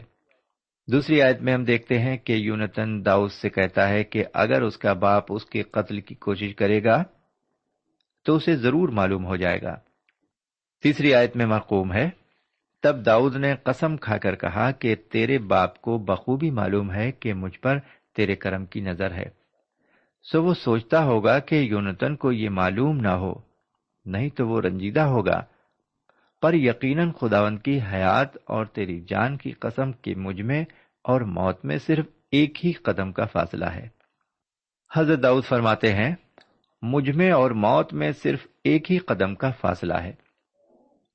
دوسری 0.91 1.22
آیت 1.22 1.41
میں 1.41 1.53
ہم 1.53 1.63
دیکھتے 1.63 2.00
ہیں 2.00 2.17
کہ 2.17 2.34
یونتن 2.34 3.06
داؤد 3.06 3.32
سے 3.32 3.49
کہتا 3.49 3.89
ہے 3.89 4.04
کہ 4.04 4.23
اگر 4.34 4.62
اس 4.62 4.78
کا 4.78 4.93
باپ 4.93 5.23
اس 5.30 5.45
کے 5.45 5.63
قتل 5.63 6.02
کی 6.02 6.15
کوشش 6.15 6.56
کرے 6.56 6.84
گا 6.84 7.04
تو 8.25 8.36
اسے 8.36 8.56
ضرور 8.56 8.89
معلوم 8.89 9.25
ہو 9.25 9.36
جائے 9.36 9.62
گا۔ 9.62 9.88
تیسری 10.84 11.13
آیت 11.13 11.36
میں 11.36 11.46
مقوم 11.46 11.94
ہے، 11.94 12.10
تب 12.84 13.06
داؤد 13.06 13.36
نے 13.36 13.56
قسم 13.63 13.98
کھا 13.98 14.18
کر 14.18 14.36
کہا 14.36 14.72
کہ 14.72 14.96
تیرے 14.96 15.38
باپ 15.38 15.82
کو 15.82 15.98
بخوبی 15.98 16.52
معلوم 16.52 16.92
ہے 16.92 17.12
کہ 17.12 17.34
مجھ 17.34 17.60
پر 17.60 17.78
تیرے 18.15 18.36
کرم 18.36 18.65
کی 18.65 18.82
نظر 18.82 19.12
ہے۔ 19.12 19.26
سو 20.32 20.44
وہ 20.44 20.54
سوچتا 20.54 21.04
ہوگا 21.04 21.39
کہ 21.39 21.56
یونتن 21.56 22.15
کو 22.15 22.32
یہ 22.32 22.50
معلوم 22.50 22.98
نہ 22.98 23.08
ہو، 23.08 23.34
نہیں 24.06 24.30
تو 24.30 24.48
وہ 24.48 24.62
رنجیدہ 24.62 25.02
ہوگا۔ 25.02 25.42
پر 26.42 26.54
یقیناً 26.54 27.12
خداون 27.12 27.58
کی 27.58 27.80
حیات 27.94 28.38
اور 28.46 28.65
تیری 28.65 29.02
جان 29.08 29.38
کی 29.38 29.52
قسم 29.52 29.92
کے 29.92 30.15
مجھ 30.15 30.42
میں 30.42 30.62
اور 31.04 31.22
موت 31.22 31.65
میں 31.65 31.78
صرف 31.78 32.06
ایک 32.32 32.65
ہی 32.65 32.72
قدم 32.72 33.12
کا 33.12 33.26
فاصلہ 33.26 33.65
ہے۔ 33.65 33.88
حضرت 34.96 35.24
داؤد 35.24 35.44
فرماتے 35.44 35.94
ہیں، 35.94 36.15
مجھ 36.82 37.12
میں 37.12 37.32
اور 37.32 37.52
موت 37.52 37.94
میں 37.94 38.12
صرف 38.12 38.48
ایک 38.63 38.92
ہی 38.92 38.98
قدم 38.98 39.36
کا 39.36 39.52
فاصلہ 39.52 39.94
ہے۔ 39.94 40.29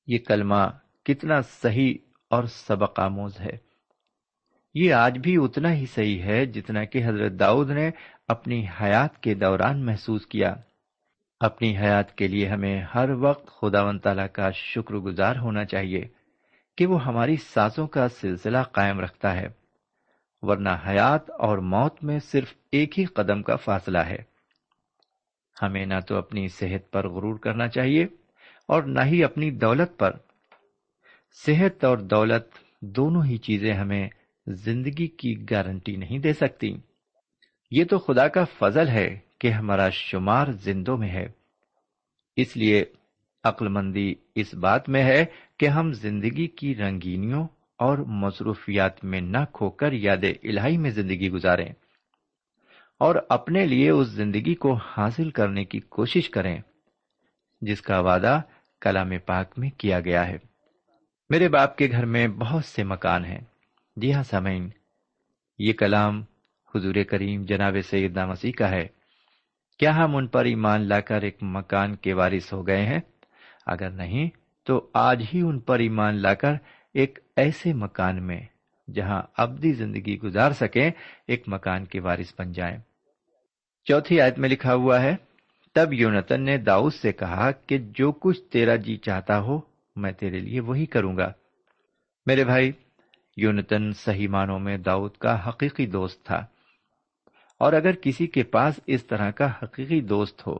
یہ 0.06 0.18
کلمہ 0.18 0.70
کتنا 1.04 1.40
صحیح 1.40 1.94
اور 2.30 2.44
سبق 2.44 3.00
آموز 3.00 3.40
ہے۔ 3.40 3.56
یہ 4.74 4.94
آج 4.94 5.18
بھی 5.18 5.36
اتنا 5.36 5.74
ہی 5.74 5.86
صحیح 5.86 6.22
ہے 6.22 6.46
جتنا 6.46 6.84
کہ 6.84 7.06
حضرت 7.06 7.32
داؤد 7.32 7.70
نے 7.70 7.90
اپنی 8.28 8.66
حیات 8.80 9.22
کے 9.22 9.34
دوران 9.34 9.86
محسوس 9.86 10.26
کیا۔ 10.26 10.54
اپنی 11.40 11.78
حیات 11.78 12.14
کے 12.14 12.28
لیے 12.28 12.48
ہمیں 12.48 12.82
ہر 12.94 13.10
وقت 13.10 13.46
خدا 13.46 13.82
و 13.82 13.98
تعالی 13.98 14.22
کا 14.32 14.50
شکر 14.50 14.94
گزار 14.94 15.36
ہونا 15.36 15.64
چاہیے 15.64 16.08
کہ 16.76 16.86
وہ 16.86 17.04
ہماری 17.04 17.36
سانسوں 17.36 17.86
کا 17.86 18.08
سلسلہ 18.08 18.58
قائم 18.72 19.00
رکھتا 19.00 19.36
ہے، 19.36 19.46
ورنہ 20.42 20.68
حیات 20.88 21.30
اور 21.30 21.58
موت 21.58 22.04
میں 22.04 22.18
صرف 22.18 22.54
ایک 22.72 22.98
ہی 22.98 23.04
قدم 23.04 23.42
کا 23.42 23.56
فاصلہ 23.56 23.98
ہے۔ 23.98 24.18
ہمیں 25.62 25.86
نہ 25.86 26.00
تو 26.08 26.16
اپنی 26.16 26.48
صحت 26.48 26.90
پر 26.90 27.08
غرور 27.08 27.38
کرنا 27.38 27.68
چاہیے 27.68 28.06
اور 28.68 28.82
نہ 28.82 29.00
ہی 29.06 29.24
اپنی 29.24 29.50
دولت 29.50 29.98
پر۔ 29.98 30.10
صحت 31.46 31.84
اور 31.84 31.98
دولت 31.98 32.44
دونوں 32.82 33.24
ہی 33.24 33.36
چیزیں 33.36 33.72
ہمیں 33.72 34.08
زندگی 34.46 35.06
کی 35.06 35.44
گارنٹی 35.50 35.96
نہیں 35.96 36.18
دے 36.18 36.32
سکتی۔ 36.32 36.76
یہ 37.70 37.84
تو 37.84 37.98
خدا 37.98 38.28
کا 38.28 38.44
فضل 38.44 38.88
ہے 38.88 39.18
کہ 39.38 39.50
ہمارا 39.50 39.88
شمار 39.90 40.46
زندوں 40.48 40.96
میں 40.96 41.08
ہے۔ 41.08 41.26
اس 42.36 42.56
لیے 42.56 42.84
عقل 43.44 43.68
مندی 43.68 44.14
اس 44.34 44.54
بات 44.54 44.88
میں 44.88 45.04
ہے 45.04 45.24
کہ 45.58 45.66
ہم 45.66 45.92
زندگی 45.92 46.46
کی 46.46 46.74
رنگینیوں 46.74 47.48
اور 47.78 47.98
مصروفیات 47.98 49.04
میں 49.04 49.20
نہ 49.20 49.38
کھو 49.52 49.70
کر 49.70 49.92
یاد 49.92 50.24
الہی 50.42 50.78
میں 50.78 50.90
زندگی 50.90 51.30
گزاریں۔ 51.30 51.68
اور 52.98 53.14
اپنے 53.28 53.66
لیے 53.66 53.90
اس 53.90 54.08
زندگی 54.08 54.54
کو 54.54 54.72
حاصل 54.72 55.30
کرنے 55.30 55.64
کی 55.64 55.80
کوشش 55.80 56.30
کریں، 56.30 56.58
جس 57.60 57.82
کا 57.82 58.00
وعدہ 58.00 58.40
کلام 58.84 59.10
پاک 59.26 59.58
میں 59.58 59.70
کیا 59.70 60.00
گیا 60.00 60.28
ہے۔ 60.28 60.38
میرے 61.30 61.48
باپ 61.48 61.76
کے 61.76 61.88
گھر 61.90 62.04
میں 62.04 62.28
بہت 62.28 62.64
سے 62.64 62.84
مکان 62.84 63.24
ہیں۔ 63.24 63.40
جی 63.96 64.14
ہاں 64.14 64.22
سامعین، 64.22 64.70
یہ 65.58 65.72
کلام 65.72 66.24
حضور 66.74 66.94
کریم 67.10 67.44
جناب 67.44 67.76
سیدنا 67.90 68.26
مسیح 68.26 68.52
کا 68.52 68.70
ہے۔ 68.70 68.86
کیا 69.78 69.96
ہم 69.96 70.16
ان 70.16 70.26
پر 70.26 70.44
ایمان 70.44 70.80
لا 70.80 71.00
کر 71.00 71.22
ایک 71.22 71.38
مکان 71.42 71.96
کے 71.96 72.12
وارث 72.12 72.52
ہو 72.52 72.66
گئے 72.66 72.86
ہیں؟ 72.86 73.00
اگر 73.66 73.90
نہیں، 73.90 74.30
تو 74.62 74.90
آج 74.94 75.24
ہی 75.34 75.40
ان 75.40 75.60
پر 75.60 75.78
ایمان 75.78 76.14
لا 76.14 76.34
کر 76.34 76.52
ایک 76.94 77.18
ایسے 77.36 77.72
مکان 77.72 78.26
میں، 78.26 78.40
جہاں 78.94 79.22
ابدی 79.36 79.72
زندگی 79.72 80.18
گزار 80.18 80.50
سکیں، 80.50 80.90
ایک 81.26 81.44
مکان 81.46 81.84
کے 81.84 82.00
وارث 82.00 82.34
بن 82.38 82.52
جائیں۔ 82.52 82.78
چوتھی 83.84 84.20
آیت 84.20 84.38
میں 84.38 84.48
لکھا 84.48 84.74
ہوا 84.74 85.02
ہے 85.02 85.16
تب 85.74 85.92
یونتن 85.92 86.42
نے 86.42 86.58
داؤد 86.58 86.92
سے 86.92 87.12
کہا 87.12 87.50
کہ 87.50 87.78
جو 87.78 88.12
کچھ 88.12 88.40
تیرا 88.40 88.76
جی 88.76 88.96
چاہتا 88.96 89.40
ہو 89.40 89.60
میں 89.96 90.12
تیرے 90.12 90.38
لیے 90.38 90.60
وہی 90.60 90.86
کروں 90.86 91.16
گا۔ 91.16 91.32
میرے 92.26 92.44
بھائی، 92.44 92.72
یونتن 93.36 93.92
صحیح 93.92 94.28
معنوں 94.28 94.58
میں 94.58 94.78
داؤد 94.78 95.10
کا 95.16 95.48
حقیقی 95.48 95.86
دوست 95.86 96.24
تھا۔ 96.24 96.46
اور 97.58 97.72
اگر 97.72 97.92
کسی 97.92 98.26
کے 98.26 98.42
پاس 98.42 98.80
اس 98.86 99.06
طرح 99.06 99.30
کا 99.30 99.50
حقیقی 99.62 100.00
دوست 100.00 100.46
ہو، 100.46 100.58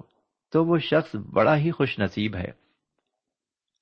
تو 0.53 0.64
وہ 0.64 0.79
شخص 0.79 1.14
بڑا 1.14 1.57
ہی 1.57 1.70
خوش 1.70 1.98
نصیب 1.98 2.37
ہے۔ 2.37 2.50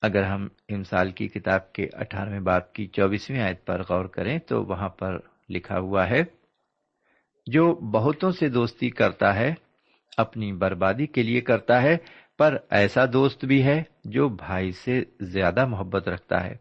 اگر 0.01 0.23
ہم 0.23 0.47
امسال 0.69 1.11
کی 1.11 1.27
کتاب 1.27 1.73
کے 1.73 1.87
اٹھارہویں 1.93 2.39
باپ 2.39 2.73
کی 2.73 2.87
چوبیسویں 2.87 3.41
آیت 3.41 3.65
پر 3.65 3.81
غور 3.81 4.05
کریں 4.05 4.39
تو 4.39 4.63
وہاں 4.63 4.89
پر 4.89 5.17
لکھا 5.49 5.79
ہوا 5.79 6.09
ہے، 6.09 6.23
جو 7.47 7.75
بہتوں 7.75 8.31
سے 8.31 8.49
دوستی 8.49 8.89
کرتا 8.89 9.35
ہے 9.35 9.53
اپنی 10.17 10.53
بربادی 10.53 11.05
کے 11.05 11.23
لیے 11.23 11.41
کرتا 11.41 11.81
ہے، 11.81 11.97
پر 12.37 12.57
ایسا 12.69 13.05
دوست 13.13 13.45
بھی 13.45 13.63
ہے 13.63 13.83
جو 14.05 14.29
بھائی 14.29 14.71
سے 14.71 15.03
زیادہ 15.19 15.65
محبت 15.65 16.09
رکھتا 16.09 16.45
ہے۔ 16.45 16.55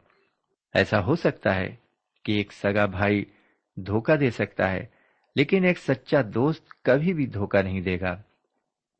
ایسا 0.74 1.04
ہو 1.04 1.14
سکتا 1.14 1.56
ہے 1.56 1.76
کہ 2.24 2.32
ایک 2.32 2.52
سگا 2.52 2.86
بھائی 2.86 3.24
دھوکہ 3.76 4.16
دے 4.16 4.30
سکتا 4.30 4.72
ہے، 4.72 4.86
لیکن 5.36 5.64
ایک 5.64 5.78
سچا 5.78 6.18
دوست 6.34 6.82
کبھی 6.82 7.14
بھی 7.14 7.26
دھوکہ 7.26 7.62
نہیں 7.62 7.80
دے 7.80 8.00
گا۔ 8.00 8.22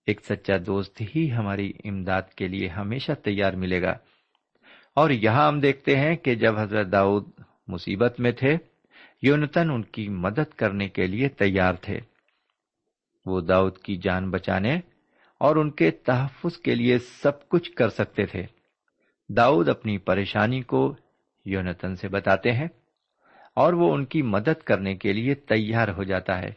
ایک 0.07 0.21
سچا 0.25 0.55
دوست 0.67 1.03
ہی 1.17 1.33
ہماری 1.33 1.73
امداد 1.85 2.23
کے 2.23 2.49
لیے 2.49 2.69
ہمیشہ 2.69 3.13
تیار 3.13 3.53
ملے 3.53 3.83
گا۔ 3.83 3.95
اور 4.97 5.11
یہاں 5.11 5.49
ہم 5.49 5.61
دیکھتے 5.61 5.97
ہیں 5.97 6.17
کہ 6.17 6.35
جب 6.35 6.59
حضرت 6.59 6.93
داؤد 6.93 7.29
مصیبت 7.69 8.21
میں 8.21 8.33
تھے، 8.33 8.57
یونتن 9.23 9.71
ان 9.71 9.83
کی 9.83 10.09
مدد 10.09 10.55
کرنے 10.57 10.89
کے 10.89 11.07
لیے 11.07 11.29
تیار 11.29 11.75
تھے۔ 11.75 12.01
وہ 13.27 13.41
داؤد 13.41 13.79
کی 13.79 13.97
جان 13.97 14.31
بچانے 14.31 14.81
اور 15.39 15.57
ان 15.57 15.71
کے 15.71 15.91
تحفظ 15.91 16.57
کے 16.57 16.75
لیے 16.75 16.99
سب 16.99 17.49
کچھ 17.49 17.73
کر 17.73 17.89
سکتے 17.89 18.27
تھے۔ 18.27 18.47
داؤد 19.29 19.69
اپنی 19.69 19.99
پریشانی 19.99 20.63
کو 20.63 20.97
یونتن 21.45 21.97
سے 21.97 22.09
بتاتے 22.09 22.53
ہیں 22.53 22.69
اور 23.55 23.73
وہ 23.73 23.95
ان 23.95 24.05
کی 24.05 24.23
مدد 24.23 24.63
کرنے 24.63 24.95
کے 24.95 25.13
لیے 25.13 25.35
تیار 25.35 25.89
ہو 25.89 26.03
جاتا 26.03 26.39
ہے۔ 26.39 26.51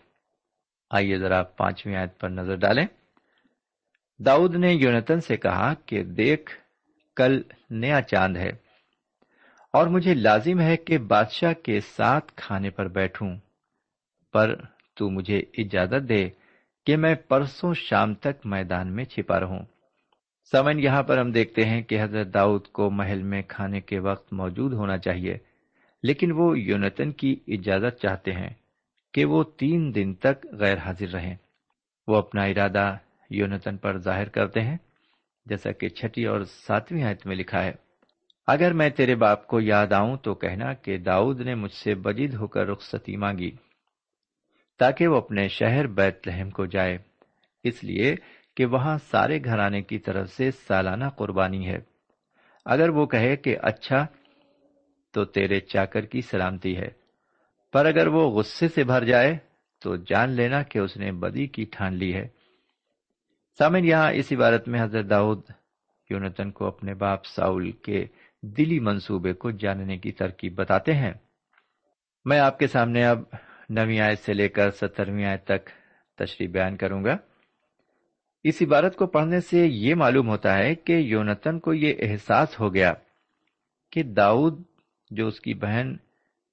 آئیے 0.89 1.17
ذرا 1.17 1.43
پانچویں 1.43 1.95
آیت 1.95 2.19
پر 2.19 2.29
نظر 2.29 2.55
ڈالیں۔ 2.55 2.85
داؤد 4.19 4.55
نے 4.55 4.73
یونتن 4.73 5.19
سے 5.19 5.37
کہا 5.37 5.73
کہ 5.73 6.03
دیکھ، 6.03 6.51
کل 7.15 7.41
نیا 7.69 8.01
چاند 8.01 8.37
ہے 8.37 8.49
اور 9.73 9.87
مجھے 9.87 10.13
لازم 10.13 10.59
ہے 10.59 10.77
کہ 10.77 10.97
بادشاہ 10.97 11.53
کے 11.53 11.79
ساتھ 11.79 12.31
کھانے 12.35 12.69
پر 12.69 12.87
بیٹھوں، 12.87 13.37
پر 14.33 14.55
تو 14.93 15.09
مجھے 15.09 15.39
اجازت 15.57 16.09
دے 16.09 16.29
کہ 16.85 16.97
میں 16.97 17.15
پرسوں 17.15 17.73
شام 17.73 18.13
تک 18.13 18.45
میدان 18.45 18.95
میں 18.95 19.05
چھپا 19.05 19.39
رہوں۔ 19.39 19.59
سمن 20.51 20.79
یہاں 20.79 21.03
پر 21.03 21.17
ہم 21.17 21.31
دیکھتے 21.31 21.65
ہیں 21.65 21.81
کہ 21.81 22.03
حضرت 22.03 22.33
داؤد 22.33 22.67
کو 22.67 22.91
محل 22.91 23.23
میں 23.23 23.41
کھانے 23.47 23.81
کے 23.81 23.99
وقت 23.99 24.33
موجود 24.33 24.73
ہونا 24.73 24.97
چاہیے، 24.97 25.37
لیکن 26.03 26.31
وہ 26.31 26.59
یونتن 26.59 27.11
کی 27.11 27.35
اجازت 27.47 28.01
چاہتے 28.01 28.31
ہیں 28.31 28.49
کہ 29.13 29.25
وہ 29.25 29.43
تین 29.43 29.95
دن 29.95 30.13
تک 30.13 30.45
غیر 30.51 30.77
حاضر 30.77 31.07
رہیں۔ 31.13 31.35
وہ 32.07 32.15
اپنا 32.15 32.43
ارادہ 32.43 32.97
یونتن 33.29 33.77
پر 33.77 33.97
ظاہر 33.97 34.29
کرتے 34.29 34.61
ہیں، 34.61 34.77
جیسا 35.45 35.71
کہ 35.71 35.89
چھٹی 35.89 36.25
اور 36.25 36.41
ساتویں 36.41 37.03
آیت 37.03 37.25
میں 37.25 37.35
لکھا 37.35 37.63
ہے۔ 37.63 37.71
اگر 38.47 38.73
میں 38.73 38.89
تیرے 38.89 39.15
باپ 39.15 39.47
کو 39.47 39.59
یاد 39.59 39.91
آؤں 39.91 40.17
تو 40.17 40.33
کہنا 40.33 40.73
کہ 40.73 40.97
داؤد 40.97 41.41
نے 41.41 41.55
مجھ 41.55 41.73
سے 41.73 41.95
بجد 41.95 42.33
ہو 42.33 42.47
کر 42.47 42.67
رخصتی 42.67 43.15
مانگی۔ 43.17 43.51
تاکہ 44.77 45.07
وہ 45.07 45.17
اپنے 45.17 45.47
شہر 45.47 45.87
بیت 45.87 46.27
لہم 46.27 46.49
کو 46.49 46.65
جائے۔ 46.65 46.97
اس 47.63 47.83
لیے 47.83 48.15
کہ 48.55 48.65
وہاں 48.65 48.97
سارے 48.97 49.39
گھرانے 49.43 49.81
کی 49.81 49.99
طرف 49.99 50.29
سے 50.29 50.51
سالانہ 50.51 51.05
قربانی 51.15 51.67
ہے۔ 51.67 51.77
اگر 52.65 52.89
وہ 52.89 53.05
کہے 53.05 53.35
کہ 53.35 53.57
اچھا 53.61 54.05
تو 55.13 55.25
تیرے 55.25 55.59
چاکر 55.59 56.01
کی 56.01 56.21
سلامتی 56.21 56.77
ہے۔ 56.77 56.89
پر 57.73 57.85
اگر 57.85 58.07
وہ 58.07 58.31
غصے 58.31 58.67
سے 58.67 58.83
بھر 58.83 59.03
جائے، 59.03 59.37
تو 59.79 59.95
جان 59.95 60.29
لینا 60.29 60.63
کہ 60.63 60.79
اس 60.79 60.97
نے 60.97 61.11
بدی 61.11 61.47
کی 61.47 61.65
ٹھان 61.71 61.93
لی 61.93 62.13
ہے۔ 62.13 62.27
سامن 63.57 63.85
یہاں 63.85 64.11
اس 64.11 64.31
عبارت 64.31 64.67
میں 64.67 64.83
حضرت 64.83 65.09
داؤد 65.09 65.41
یونتن 66.09 66.51
کو 66.51 66.65
اپنے 66.65 66.93
باپ 66.93 67.25
ساؤل 67.25 67.71
کے 67.71 68.05
دلی 68.41 68.79
منصوبے 68.79 69.33
کو 69.33 69.51
جاننے 69.51 69.97
کی 69.97 70.11
ترکیب 70.11 70.55
بتاتے 70.55 70.93
ہیں۔ 70.93 71.13
میں 72.25 72.39
آپ 72.39 72.59
کے 72.59 72.67
سامنے 72.67 73.05
اب 73.05 73.19
نویں 73.69 73.99
آیت 73.99 74.19
سے 74.19 74.33
لے 74.33 74.49
کر 74.49 74.71
سترویں 74.71 75.25
آیت 75.25 75.43
تک 75.43 75.69
تشریح 76.15 76.49
بیان 76.49 76.77
کروں 76.77 77.03
گا۔ 77.03 77.17
اس 78.43 78.61
عبارت 78.61 78.95
کو 78.95 79.07
پڑھنے 79.07 79.39
سے 79.39 79.57
یہ 79.57 79.95
معلوم 79.95 80.29
ہوتا 80.29 80.57
ہے 80.57 80.75
کہ 80.75 80.93
یونتن 80.93 81.59
کو 81.59 81.73
یہ 81.73 81.93
احساس 81.99 82.59
ہو 82.59 82.73
گیا 82.73 82.93
کہ 83.91 84.03
داؤد، 84.03 84.63
جو 85.11 85.27
اس 85.27 85.39
کی 85.39 85.53
بہن 85.53 85.95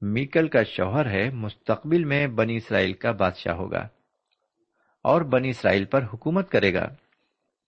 میکل 0.01 0.49
کا 0.49 0.63
شوہر 0.63 1.11
ہے، 1.11 1.31
مستقبل 1.31 2.05
میں 2.05 2.27
بنی 2.27 2.57
اسرائیل 2.57 2.93
کا 2.93 3.11
بادشاہ 3.11 3.55
ہوگا 3.55 3.89
اور 5.03 5.23
بنی 5.23 5.49
اسرائیل 5.49 5.85
پر 5.85 6.05
حکومت 6.15 6.51
کرے 6.51 6.75
گا۔ 6.75 6.89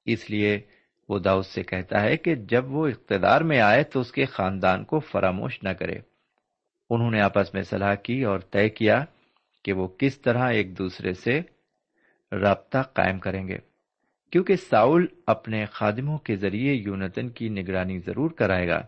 اس 0.06 0.30
لیے 0.30 0.60
وہ 1.08 1.18
داؤد 1.18 1.44
سے 1.44 1.62
کہتا 1.62 2.02
ہے 2.02 2.16
کہ 2.16 2.34
جب 2.34 2.72
وہ 2.72 2.88
اقتدار 2.88 3.40
میں 3.40 3.60
آئے 3.60 3.82
تو 3.82 4.00
اس 4.00 4.12
کے 4.12 4.24
خاندان 4.24 4.84
کو 4.84 4.98
فراموش 4.98 5.62
نہ 5.62 5.68
کرے۔ 5.68 5.98
انہوں 6.90 7.10
نے 7.10 7.20
آپس 7.20 7.54
میں 7.54 7.62
صلاح 7.62 7.94
کی 7.94 8.24
اور 8.24 8.38
طے 8.38 8.68
کیا 8.68 9.04
کہ 9.64 9.72
وہ 9.72 9.88
کس 9.88 10.20
طرح 10.20 10.50
ایک 10.50 10.78
دوسرے 10.78 11.14
سے 11.14 11.40
رابطہ 12.32 12.78
قائم 12.78 13.18
کریں 13.18 13.48
گے۔ 13.48 13.58
کیونکہ 14.32 14.56
ساؤل 14.56 15.06
اپنے 15.26 15.64
خادموں 15.64 16.18
کے 16.18 16.36
ذریعے 16.36 16.74
یونتن 16.74 17.28
کی 17.28 17.48
نگرانی 17.48 17.98
ضرور 17.98 18.30
کرائے 18.30 18.68
گا، 18.68 18.86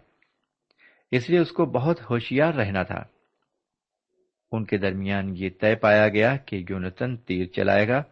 اس 1.11 1.31
لیے 1.31 1.39
اس 1.39 1.53
کو 1.53 1.67
بہت 1.67 2.11
ہوشیار 2.11 2.55
رہنا 2.55 2.83
تھا۔ 2.83 3.05
ان 4.53 4.65
کے 4.65 4.79
درمیان 4.79 5.35
یہ 5.37 5.49
طے 5.61 5.75
پایا 5.75 6.09
گیا 6.09 6.37
کہ 6.37 6.65
یونتن 6.71 7.17
تیر 7.17 7.47
چلائے 7.47 7.89
گا۔ 7.89 8.03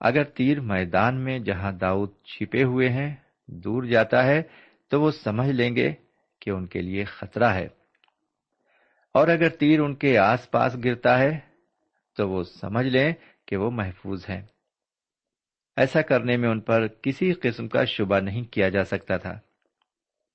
اگر 0.00 0.24
تیر 0.24 0.60
میدان 0.60 1.20
میں 1.20 1.38
جہاں 1.38 1.72
داؤد 1.72 2.10
چھپے 2.24 2.62
ہوئے 2.62 2.88
ہیں 2.88 3.16
دور 3.46 3.82
جاتا 3.82 4.24
ہے، 4.26 4.42
تو 4.88 5.00
وہ 5.00 5.10
سمجھ 5.10 5.50
لیں 5.50 5.76
گے 5.76 5.92
کہ 6.40 6.50
ان 6.50 6.66
کے 6.66 6.82
لیے 6.82 7.04
خطرہ 7.04 7.54
ہے۔ 7.54 7.68
اور 9.14 9.28
اگر 9.28 9.48
تیر 9.48 9.80
ان 9.80 9.94
کے 9.94 10.18
آس 10.18 10.50
پاس 10.50 10.76
گرتا 10.84 11.18
ہے 11.18 11.49
تو 12.16 12.28
وہ 12.28 12.42
سمجھ 12.42 12.86
لیں 12.86 13.12
کہ 13.46 13.56
وہ 13.56 13.70
محفوظ 13.70 14.26
ہیں۔ 14.28 14.42
ایسا 15.76 16.02
کرنے 16.02 16.36
میں 16.36 16.48
ان 16.48 16.60
پر 16.60 16.86
کسی 16.86 17.32
قسم 17.32 17.68
کا 17.68 17.84
شبہ 17.84 18.18
نہیں 18.18 18.44
کیا 18.44 18.68
جا 18.68 18.84
سکتا 18.84 19.16
تھا، 19.16 19.38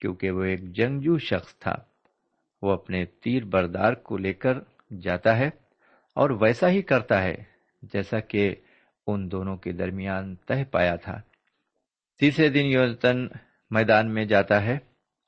کیونکہ 0.01 0.31
وہ 0.31 0.43
ایک 0.43 0.71
جنگجو 0.71 1.17
شخص 1.17 1.55
تھا۔ 1.55 1.75
وہ 2.61 2.71
اپنے 2.71 3.05
تیر 3.05 3.43
بردار 3.43 3.93
کو 3.93 4.17
لے 4.17 4.33
کر 4.33 4.57
جاتا 5.01 5.37
ہے 5.37 5.47
اور 6.13 6.29
ویسا 6.29 6.69
ہی 6.69 6.81
کرتا 6.81 7.23
ہے، 7.23 7.35
جیسا 7.81 8.19
کہ 8.19 8.55
ان 9.07 9.31
دونوں 9.31 9.57
کے 9.57 9.71
درمیان 9.71 10.35
تہ 10.35 10.53
پایا 10.71 10.95
تھا۔ 10.95 11.21
تیسرے 12.19 12.49
دن 12.49 12.65
یونتن 12.65 13.27
میدان 13.71 14.13
میں 14.13 14.25
جاتا 14.25 14.63
ہے 14.63 14.77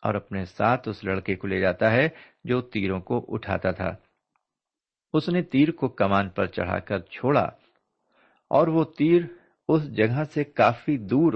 اور 0.02 0.16
اپنے 0.16 0.46
ساتھ 0.46 0.90
اس 0.90 1.04
لڑکے 1.04 1.36
کو 1.36 1.48
لے 1.48 1.60
جاتا 1.60 1.92
ہے 1.92 2.10
جو 2.44 2.62
تیروں 2.62 3.00
کو 3.00 3.26
اٹھاتا 3.28 3.72
تھا۔ 3.72 3.96
اس 5.13 5.30
نے 5.30 5.41
تیر 5.41 5.72
کو 5.72 5.88
کمان 5.88 6.30
پر 6.30 6.46
چڑھا 6.46 6.80
کر 6.80 7.00
چھوڑا 7.00 7.50
اور 8.50 8.67
وہ 8.67 8.84
تیر 8.84 9.22
اس 9.67 9.96
جگہ 9.98 10.24
سے 10.34 10.43
کافی 10.43 10.98
دور 10.98 11.34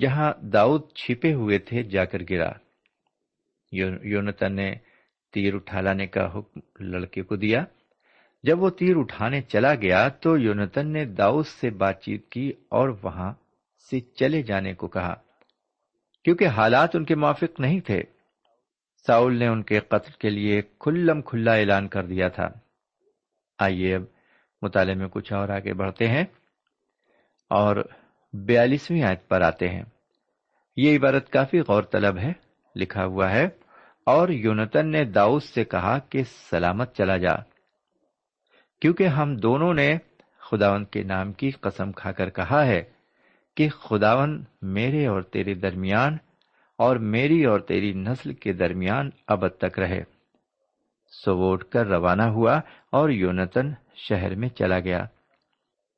جہاں 0.00 0.32
داؤد 0.42 0.92
چھپے 0.92 1.34
ہوئے 1.34 1.58
تھے 1.58 1.82
جا 1.82 2.04
کر 2.04 2.18
گرا۔ 2.30 2.52
یونتن 4.02 4.52
نے 4.52 4.74
تیر 5.32 5.54
اٹھا 5.54 5.80
لانے 5.80 6.06
کا 6.06 6.38
حکم 6.38 6.60
لڑکے 6.80 7.22
کو 7.22 7.36
دیا۔ 7.36 7.64
جب 8.42 8.62
وہ 8.62 8.70
تیر 8.70 8.96
اٹھانے 8.96 9.42
چلا 9.42 9.74
گیا 9.74 10.08
تو 10.08 10.38
یونتن 10.38 10.92
نے 10.92 11.04
داؤد 11.04 11.46
سے 11.46 11.70
بات 11.70 12.02
چیت 12.02 12.28
کی 12.28 12.52
اور 12.68 12.88
وہاں 13.02 13.34
سے 13.90 14.00
چلے 14.00 14.42
جانے 14.42 14.74
کو 14.74 14.88
کہا۔ 14.88 15.14
کیونکہ 16.24 16.48
حالات 16.48 16.96
ان 16.96 17.04
کے 17.04 17.14
موافق 17.14 17.60
نہیں 17.60 17.80
تھے، 17.80 18.02
ساؤل 19.06 19.38
نے 19.38 19.46
ان 19.46 19.62
کے 19.62 19.80
قتل 19.80 20.10
کے 20.18 20.30
لیے 20.30 20.62
کھلم 20.62 21.22
کھلا 21.22 21.54
اعلان 21.54 21.88
کر 21.88 22.06
دیا 22.06 22.28
تھا۔ 22.28 22.48
آئیے 23.58 23.94
اب 23.94 24.02
مطالعے 24.62 24.94
میں 24.94 25.08
کچھ 25.08 25.32
اور 25.32 25.48
آگے 25.48 25.74
بڑھتے 25.74 26.08
ہیں 26.08 26.24
اور 27.50 27.76
بیالیسویں 28.32 29.02
آیت 29.02 29.28
پر 29.28 29.40
آتے 29.40 29.68
ہیں۔ 29.68 29.82
یہ 30.76 30.96
عبارت 30.96 31.30
کافی 31.30 31.60
غور 31.60 31.82
طلب 31.82 32.18
ہے، 32.18 32.32
لکھا 32.76 33.04
ہوا 33.04 33.30
ہے، 33.30 33.44
اور 34.06 34.28
یونتن 34.28 34.90
نے 34.90 35.04
داؤد 35.04 35.42
سے 35.42 35.64
کہا 35.64 35.98
کہ 35.98 36.22
سلامت 36.50 36.94
چلا 36.94 37.16
جا، 37.16 37.34
کیونکہ 38.80 39.06
ہم 39.06 39.36
دونوں 39.36 39.74
نے 39.74 39.96
خداون 40.40 40.84
کے 40.84 41.02
نام 41.02 41.32
کی 41.32 41.50
قسم 41.50 41.92
کھا 41.92 42.12
کر 42.12 42.30
کہا 42.30 42.64
ہے 42.66 42.82
کہ 43.56 43.68
خداون 43.68 44.44
میرے 44.62 45.06
اور 45.06 45.22
تیرے 45.22 45.54
درمیان 45.54 46.16
اور 46.78 46.96
میری 46.96 47.44
اور 47.44 47.60
تیری 47.60 47.92
نسل 47.92 48.34
کے 48.34 48.52
درمیان 48.52 49.10
ابد 49.28 49.56
تک 49.58 49.78
رہے۔ 49.78 50.02
سو 51.24 51.38
وہ 51.38 51.52
اٹھ 51.52 51.70
کر 51.70 51.86
روانہ 51.86 52.22
ہوا 52.22 52.60
اور 52.92 53.10
یونتن 53.10 53.70
شہر 53.94 54.34
میں 54.34 54.48
چلا 54.48 54.80
گیا۔ 54.80 55.04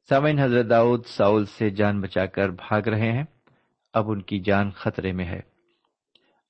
سامعین، 0.08 0.38
حضرت 0.38 0.70
داؤد 0.70 1.04
ساؤل 1.06 1.44
سے 1.44 1.70
جان 1.70 2.00
بچا 2.00 2.26
کر 2.26 2.48
بھاگ 2.48 2.82
رہے 2.82 3.12
ہیں۔ 3.12 3.24
اب 3.94 4.10
ان 4.10 4.22
کی 4.22 4.40
جان 4.40 4.70
خطرے 4.70 5.12
میں 5.12 5.24
ہے۔ 5.24 5.40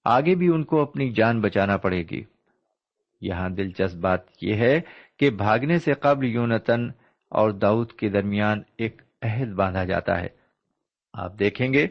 آگے 0.05 0.35
بھی 0.35 0.49
ان 0.49 0.65
کو 0.65 0.83
اپنی 0.83 1.13
جان 1.13 1.41
بچانا 1.41 1.77
پڑے 1.77 2.03
گی۔ 2.03 2.25
یہاں 3.21 3.51
دلچسپ 3.51 3.97
بات 3.97 4.21
یہ 4.41 4.55
ہے 4.55 4.81
کہ 5.19 5.31
بھاگنے 5.31 5.79
سے 5.79 5.93
قبل 5.93 6.27
یونتن 6.27 6.89
اور 7.31 7.51
داؤد 7.51 7.93
کے 7.93 8.09
درمیان 8.09 8.63
ایک 8.79 9.03
عہد 9.23 9.49
باندھا 9.49 9.85
جاتا 9.85 10.21
ہے۔ 10.21 10.29
آپ 11.13 11.39
دیکھیں 11.39 11.73
گے 11.73 11.87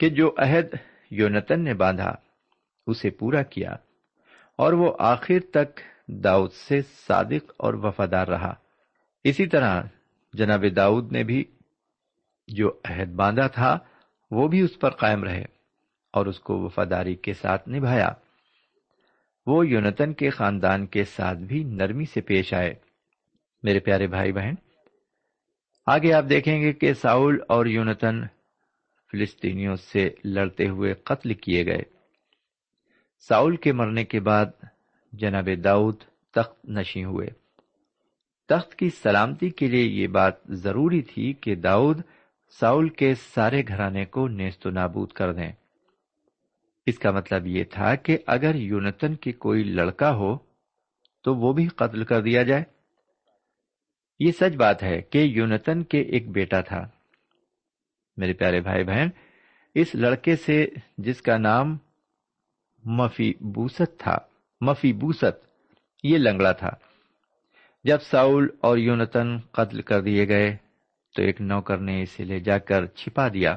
کہ 0.00 0.08
جو 0.08 0.34
عہد 0.38 0.74
یونتن 1.10 1.64
نے 1.64 1.74
باندھا، 1.74 2.14
اسے 2.86 3.10
پورا 3.10 3.42
کیا۔ 3.42 3.76
اور 4.58 4.72
وہ 4.72 4.96
آخر 4.98 5.40
تک 5.50 5.80
داؤد 6.06 6.52
سے 6.52 6.82
صادق 6.82 7.52
اور 7.56 7.74
وفادار 7.74 8.26
رہا۔ 8.26 8.54
اسی 9.24 9.46
طرح 9.46 9.82
جناب 10.32 10.64
داؤد 10.76 11.12
نے 11.12 11.24
بھی 11.24 11.44
جو 12.48 12.80
عہد 12.84 13.08
باندھا 13.08 13.46
تھا، 13.46 13.78
وہ 14.30 14.48
بھی 14.48 14.60
اس 14.60 14.78
پر 14.78 14.90
قائم 14.90 15.24
رہے 15.24 15.44
اور 16.12 16.26
اس 16.26 16.40
کو 16.40 16.58
وفاداری 16.58 17.14
کے 17.14 17.32
ساتھ 17.34 17.68
نبھایا۔ 17.68 18.08
وہ 19.46 19.68
یونتن 19.68 20.12
کے 20.12 20.30
خاندان 20.30 20.86
کے 20.86 21.04
ساتھ 21.04 21.38
بھی 21.38 21.64
نرمی 21.64 22.04
سے 22.04 22.20
پیش 22.20 22.54
آئے۔ 22.54 22.74
میرے 23.62 23.80
پیارے 23.80 24.06
بھائی 24.06 24.32
بہن، 24.32 24.54
آگے 25.86 26.12
آپ 26.12 26.24
دیکھیں 26.30 26.60
گے 26.60 26.72
کہ 26.72 26.92
ساؤل 26.92 27.38
اور 27.48 27.66
یونتن 27.66 28.26
فلسطینیوں 29.12 29.76
سے 29.76 30.10
لڑتے 30.24 30.68
ہوئے 30.68 30.94
قتل 30.94 31.34
کیے 31.34 31.66
گئے۔ 31.66 32.01
ساؤل 33.28 33.56
کے 33.56 33.72
مرنے 33.72 34.04
کے 34.04 34.20
بعد 34.20 34.46
جناب 35.12 35.48
داؤد 35.64 35.96
تخت 36.30 36.68
نشی 36.68 37.04
ہوئے۔ 37.04 37.28
تخت 38.48 38.74
کی 38.74 38.90
سلامتی 38.90 39.50
کے 39.50 39.66
لیے 39.66 39.84
یہ 39.84 40.06
بات 40.06 40.34
ضروری 40.48 41.02
تھی 41.02 41.32
کہ 41.32 41.54
داؤد 41.54 42.00
ساؤل 42.60 42.88
کے 42.88 43.14
سارے 43.14 43.62
گھرانے 43.68 44.04
کو 44.04 44.28
نیست 44.28 44.66
و 44.66 44.70
نابود 44.70 45.12
کر 45.12 45.32
دیں۔ 45.32 45.52
اس 46.86 46.98
کا 46.98 47.10
مطلب 47.10 47.46
یہ 47.46 47.64
تھا 47.64 47.94
کہ 47.94 48.18
اگر 48.26 48.54
یونتن 48.54 49.14
کی 49.14 49.32
کوئی 49.32 49.64
لڑکا 49.64 50.14
ہو 50.14 50.36
تو 51.24 51.34
وہ 51.34 51.52
بھی 51.52 51.66
قتل 51.66 52.04
کر 52.04 52.22
دیا 52.22 52.42
جائے۔ 52.42 52.62
یہ 54.20 54.32
سچ 54.32 54.56
بات 54.56 54.82
ہے 54.82 55.02
کہ 55.02 55.18
یونتن 55.18 55.82
کے 55.82 56.00
ایک 56.00 56.30
بیٹا 56.30 56.60
تھا۔ 56.60 56.88
میرے 58.16 58.32
پیارے 58.32 58.60
بھائی 58.60 58.84
بہن، 58.84 59.08
اس 59.74 59.94
لڑکے 59.94 60.36
سے 60.36 60.66
جس 60.98 61.22
کا 61.22 61.36
نام 61.36 61.76
مفی 62.84 63.32
بوست 63.40 63.98
تھا۔ 63.98 64.18
مفی 64.60 64.92
بوست 64.92 65.46
یہ 66.02 66.18
لنگڑا 66.18 66.52
تھا۔ 66.52 66.70
جب 67.84 67.98
ساؤل 68.00 68.46
اور 68.60 68.78
یونتن 68.78 69.38
قتل 69.38 69.82
کر 69.82 70.00
دیے 70.00 70.28
گئے، 70.28 70.56
تو 71.16 71.22
ایک 71.22 71.40
نوکر 71.40 71.78
نے 71.78 72.02
اسے 72.02 72.24
لے 72.24 72.40
جا 72.40 72.58
کر 72.58 72.86
چھپا 72.86 73.28
دیا۔ 73.28 73.56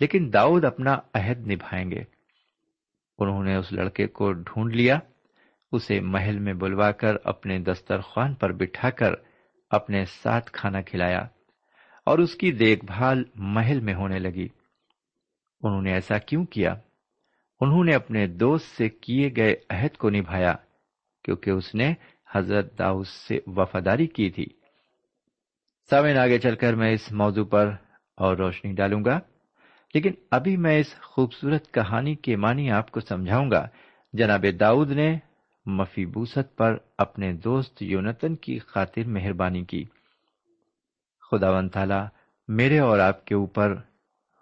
لیکن 0.00 0.30
داؤد 0.32 0.64
اپنا 0.64 0.98
عہد 1.14 1.46
نبھائیں 1.46 1.90
گے۔ 1.90 2.04
انہوں 3.18 3.44
نے 3.44 3.56
اس 3.56 3.72
لڑکے 3.72 4.06
کو 4.06 4.32
ڈھونڈ 4.32 4.76
لیا، 4.76 4.98
اسے 5.72 6.00
محل 6.00 6.38
میں 6.38 6.54
بلوا 6.54 6.92
کر 6.92 7.16
اپنے 7.24 7.58
دسترخوان 7.58 8.34
پر 8.34 8.52
بٹھا 8.52 8.90
کر 8.90 9.12
اپنے 9.70 10.04
ساتھ 10.04 10.50
کھانا 10.52 10.82
کھلایا 10.82 11.26
اور 12.06 12.18
اس 12.18 12.34
کی 12.34 12.52
دیکھ 12.52 12.84
بھال 12.84 13.24
محل 13.34 13.80
میں 13.80 13.94
ہونے 13.94 14.18
لگی۔ 14.18 14.48
انہوں 15.60 15.82
نے 15.82 15.92
ایسا 15.92 16.18
کیوں 16.18 16.44
کیا؟ 16.44 16.74
انہوں 17.60 17.84
نے 17.84 17.94
اپنے 17.94 18.26
دوست 18.26 18.66
سے 18.76 18.88
کیے 18.88 19.30
گئے 19.36 19.54
عہد 19.70 19.96
کو 19.96 20.10
نبھایا 20.10 20.54
کیونکہ 21.24 21.50
اس 21.50 21.74
نے 21.74 21.94
حضرت 22.34 22.78
داؤس 22.78 23.08
سے 23.08 23.38
وفاداری 23.46 24.06
کی 24.06 24.30
تھی۔ 24.30 24.46
سامن 25.90 26.16
آگے 26.16 26.38
چل 26.38 26.56
کر 26.56 26.74
میں 26.74 26.92
اس 26.92 27.12
موضوع 27.12 27.44
پر 27.44 27.72
اور 28.16 28.36
روشنی 28.36 28.72
ڈالوں 28.72 29.04
گا، 29.04 29.20
لیکن 29.94 30.10
ابھی 30.30 30.56
میں 30.56 30.78
اس 30.78 30.94
خوبصورت 31.02 31.74
کہانی 31.74 32.14
کے 32.14 32.36
معنی 32.36 32.70
آپ 32.70 32.90
کو 32.90 33.00
سمجھاؤں 33.00 33.50
گا۔ 33.50 33.68
جناب 34.12 34.46
داؤد 34.60 34.90
نے 34.90 35.18
مفی 35.66 36.06
بوست 36.06 36.56
پر 36.56 36.76
اپنے 36.98 37.32
دوست 37.32 37.82
یونتن 37.82 38.36
کی 38.36 38.58
خاطر 38.58 39.02
مہربانی 39.06 39.64
کی۔ 39.64 39.84
خدا 41.30 41.50
و 41.50 41.68
تعالی 41.68 42.00
میرے 42.48 42.78
اور 42.78 42.98
آپ 42.98 43.24
کے 43.24 43.34
اوپر 43.34 43.74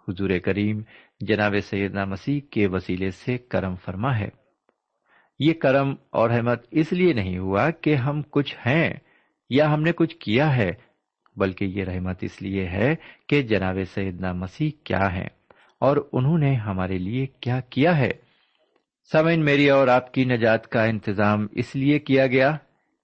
حضور 0.07 0.29
کریم 0.45 0.81
جناب 1.21 1.55
سیدنا 1.69 2.05
مسیح 2.05 2.39
کے 2.49 2.67
وسیلے 2.67 3.11
سے 3.11 3.37
کرم 3.37 3.75
فرما 3.75 4.19
ہے۔ 4.19 4.29
یہ 5.39 5.53
کرم 5.53 5.95
اور 6.09 6.29
احمد 6.29 6.55
اس 6.71 6.93
لیے 6.93 7.13
نہیں 7.13 7.37
ہوا 7.37 7.69
کہ 7.69 7.95
ہم 7.95 8.21
کچھ 8.29 8.55
ہیں 8.65 8.93
یا 9.49 9.73
ہم 9.73 9.83
نے 9.83 9.91
کچھ 9.91 10.17
کیا 10.17 10.55
ہے، 10.55 10.71
بلکہ 11.35 11.65
یہ 11.65 11.83
رحمت 11.83 12.17
اس 12.21 12.41
لیے 12.41 12.67
ہے 12.67 12.95
کہ 13.27 13.41
جناب 13.41 13.77
سیدنا 13.93 14.33
مسیح 14.33 14.71
کیا 14.83 15.13
ہے 15.13 15.27
اور 15.79 15.97
انہوں 16.13 16.37
نے 16.37 16.55
ہمارے 16.55 16.97
لیے 16.97 17.25
کیا 17.25 17.59
کیا 17.59 17.97
ہے۔ 17.97 18.11
سمن 19.11 19.45
میری 19.45 19.69
اور 19.69 19.87
آپ 19.87 20.13
کی 20.13 20.25
نجات 20.25 20.67
کا 20.67 20.83
انتظام 20.83 21.47
اس 21.51 21.75
لیے 21.75 21.99
کیا 21.99 22.27
گیا 22.27 22.57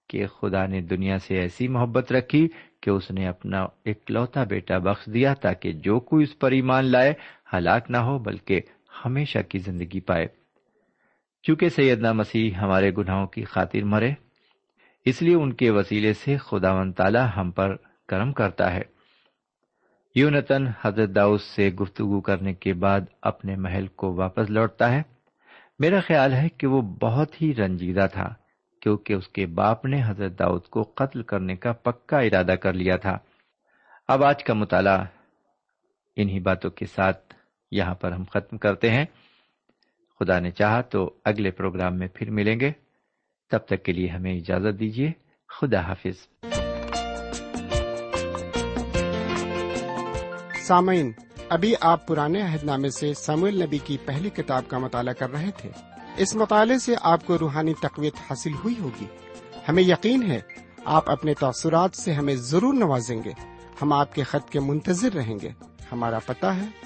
کہ 0.08 0.26
خدا 0.26 0.66
نے 0.66 0.80
دنیا 0.80 1.18
سے 1.18 1.38
ایسی 1.38 1.68
محبت 1.68 2.12
رکھی 2.12 2.48
کہ 2.82 2.90
اس 2.90 3.10
نے 3.10 3.28
اپنا 3.28 3.66
ایک 3.84 4.10
لوتا 4.10 4.44
بیٹا 4.44 4.78
بخش 4.78 5.06
دیا 5.14 5.34
تاکہ 5.34 5.72
جو 5.72 6.00
کوئی 6.00 6.24
اس 6.24 6.38
پر 6.38 6.50
ایمان 6.50 6.84
لائے 6.84 7.14
ہلاک 7.52 7.90
نہ 7.90 7.96
ہو 7.96 8.18
بلکہ 8.18 8.60
ہمیشہ 9.04 9.38
کی 9.38 9.58
زندگی 9.58 10.00
پائے۔ 10.00 10.26
چونکہ 11.42 11.68
سیدنا 11.68 12.12
مسیح 12.12 12.50
ہمارے 12.54 12.90
گناہوں 12.98 13.26
کی 13.26 13.44
خاطر 13.44 13.84
مرے، 13.84 14.12
اس 15.04 15.22
لیے 15.22 15.34
ان 15.34 15.52
کے 15.52 15.70
وسیلے 15.70 16.12
سے 16.12 16.36
خدا 16.36 16.72
و 16.72 16.92
تعالی 16.92 17.18
ہم 17.36 17.50
پر 17.50 17.76
کرم 18.08 18.32
کرتا 18.32 18.72
ہے۔ 18.72 18.82
یونتن 20.14 20.66
حضرت 20.82 21.10
داؤس 21.14 21.42
سے 21.42 21.70
گفتگو 21.70 22.20
کرنے 22.20 22.54
کے 22.54 22.74
بعد 22.74 23.00
اپنے 23.22 23.56
محل 23.56 23.86
کو 23.86 24.14
واپس 24.14 24.50
لوٹتا 24.50 24.92
ہے۔ 24.92 25.02
میرا 25.78 26.00
خیال 26.00 26.32
ہے 26.32 26.48
کہ 26.48 26.66
وہ 26.66 26.82
بہت 26.82 27.42
ہی 27.42 27.54
رنجیدہ 27.54 28.06
تھا، 28.12 28.34
کیونکہ 28.80 29.12
اس 29.12 29.28
کے 29.28 29.46
باپ 29.46 29.84
نے 29.84 30.02
حضرت 30.06 30.38
داؤد 30.38 30.62
کو 30.62 30.82
قتل 30.82 31.22
کرنے 31.22 31.56
کا 31.56 31.72
پکا 31.72 32.18
ارادہ 32.18 32.52
کر 32.52 32.72
لیا 32.72 32.96
تھا۔ 32.96 33.18
اب 34.08 34.24
آج 34.24 34.44
کا 34.44 34.54
مطالعہ 34.54 35.04
انہی 36.16 36.40
باتوں 36.40 36.70
کے 36.70 36.86
ساتھ 36.86 37.25
یہاں 37.76 37.94
پر 37.94 38.12
ہم 38.12 38.24
ختم 38.24 38.58
کرتے 38.58 38.90
ہیں۔ 38.90 39.04
خدا 40.20 40.38
نے 40.38 40.50
چاہا 40.50 40.80
تو 40.80 41.14
اگلے 41.24 41.50
پروگرام 41.50 41.98
میں 41.98 42.08
پھر 42.14 42.30
ملیں 42.30 42.60
گے۔ 42.60 42.72
تب 43.50 43.58
تک 43.58 43.82
کے 43.82 43.92
لیے 43.92 44.08
ہمیں 44.08 44.36
اجازت 44.36 44.80
دیجیے۔ 44.80 45.12
خدا 45.48 45.80
حافظ۔ 45.80 46.28
سامعین، 50.62 51.12
ابھی 51.48 51.74
آپ 51.80 52.06
پرانے 52.06 52.42
عہد 52.42 52.64
نامے 52.64 52.90
سے 52.90 53.14
سامویل 53.14 53.62
نبی 53.62 53.78
کی 53.84 53.96
پہلی 54.04 54.30
کتاب 54.30 54.62
کا 54.68 54.78
مطالعہ 54.78 55.14
کر 55.14 55.30
رہے 55.30 55.50
تھے۔ 55.56 55.70
اس 56.16 56.36
مطالعے 56.36 56.78
سے 56.78 56.94
آپ 57.02 57.26
کو 57.26 57.38
روحانی 57.38 57.74
تقویت 57.74 58.14
حاصل 58.30 58.52
ہوئی 58.64 58.74
ہوگی۔ 58.80 59.06
ہمیں 59.68 59.82
یقین 59.82 60.30
ہے، 60.30 60.40
آپ 60.84 61.10
اپنے 61.10 61.34
تاثرات 61.34 61.96
سے 61.96 62.12
ہمیں 62.12 62.36
ضرور 62.36 62.74
نوازیں 62.74 63.22
گے۔ 63.24 63.32
ہم 63.82 63.92
آپ 63.92 64.14
کے 64.14 64.22
خط 64.22 64.50
کے 64.50 64.60
منتظر 64.60 65.12
رہیں 65.12 65.36
گے۔ 65.42 65.50
ہمارا 65.92 66.18
پتہ 66.18 66.46
ہے۔ 66.46 66.85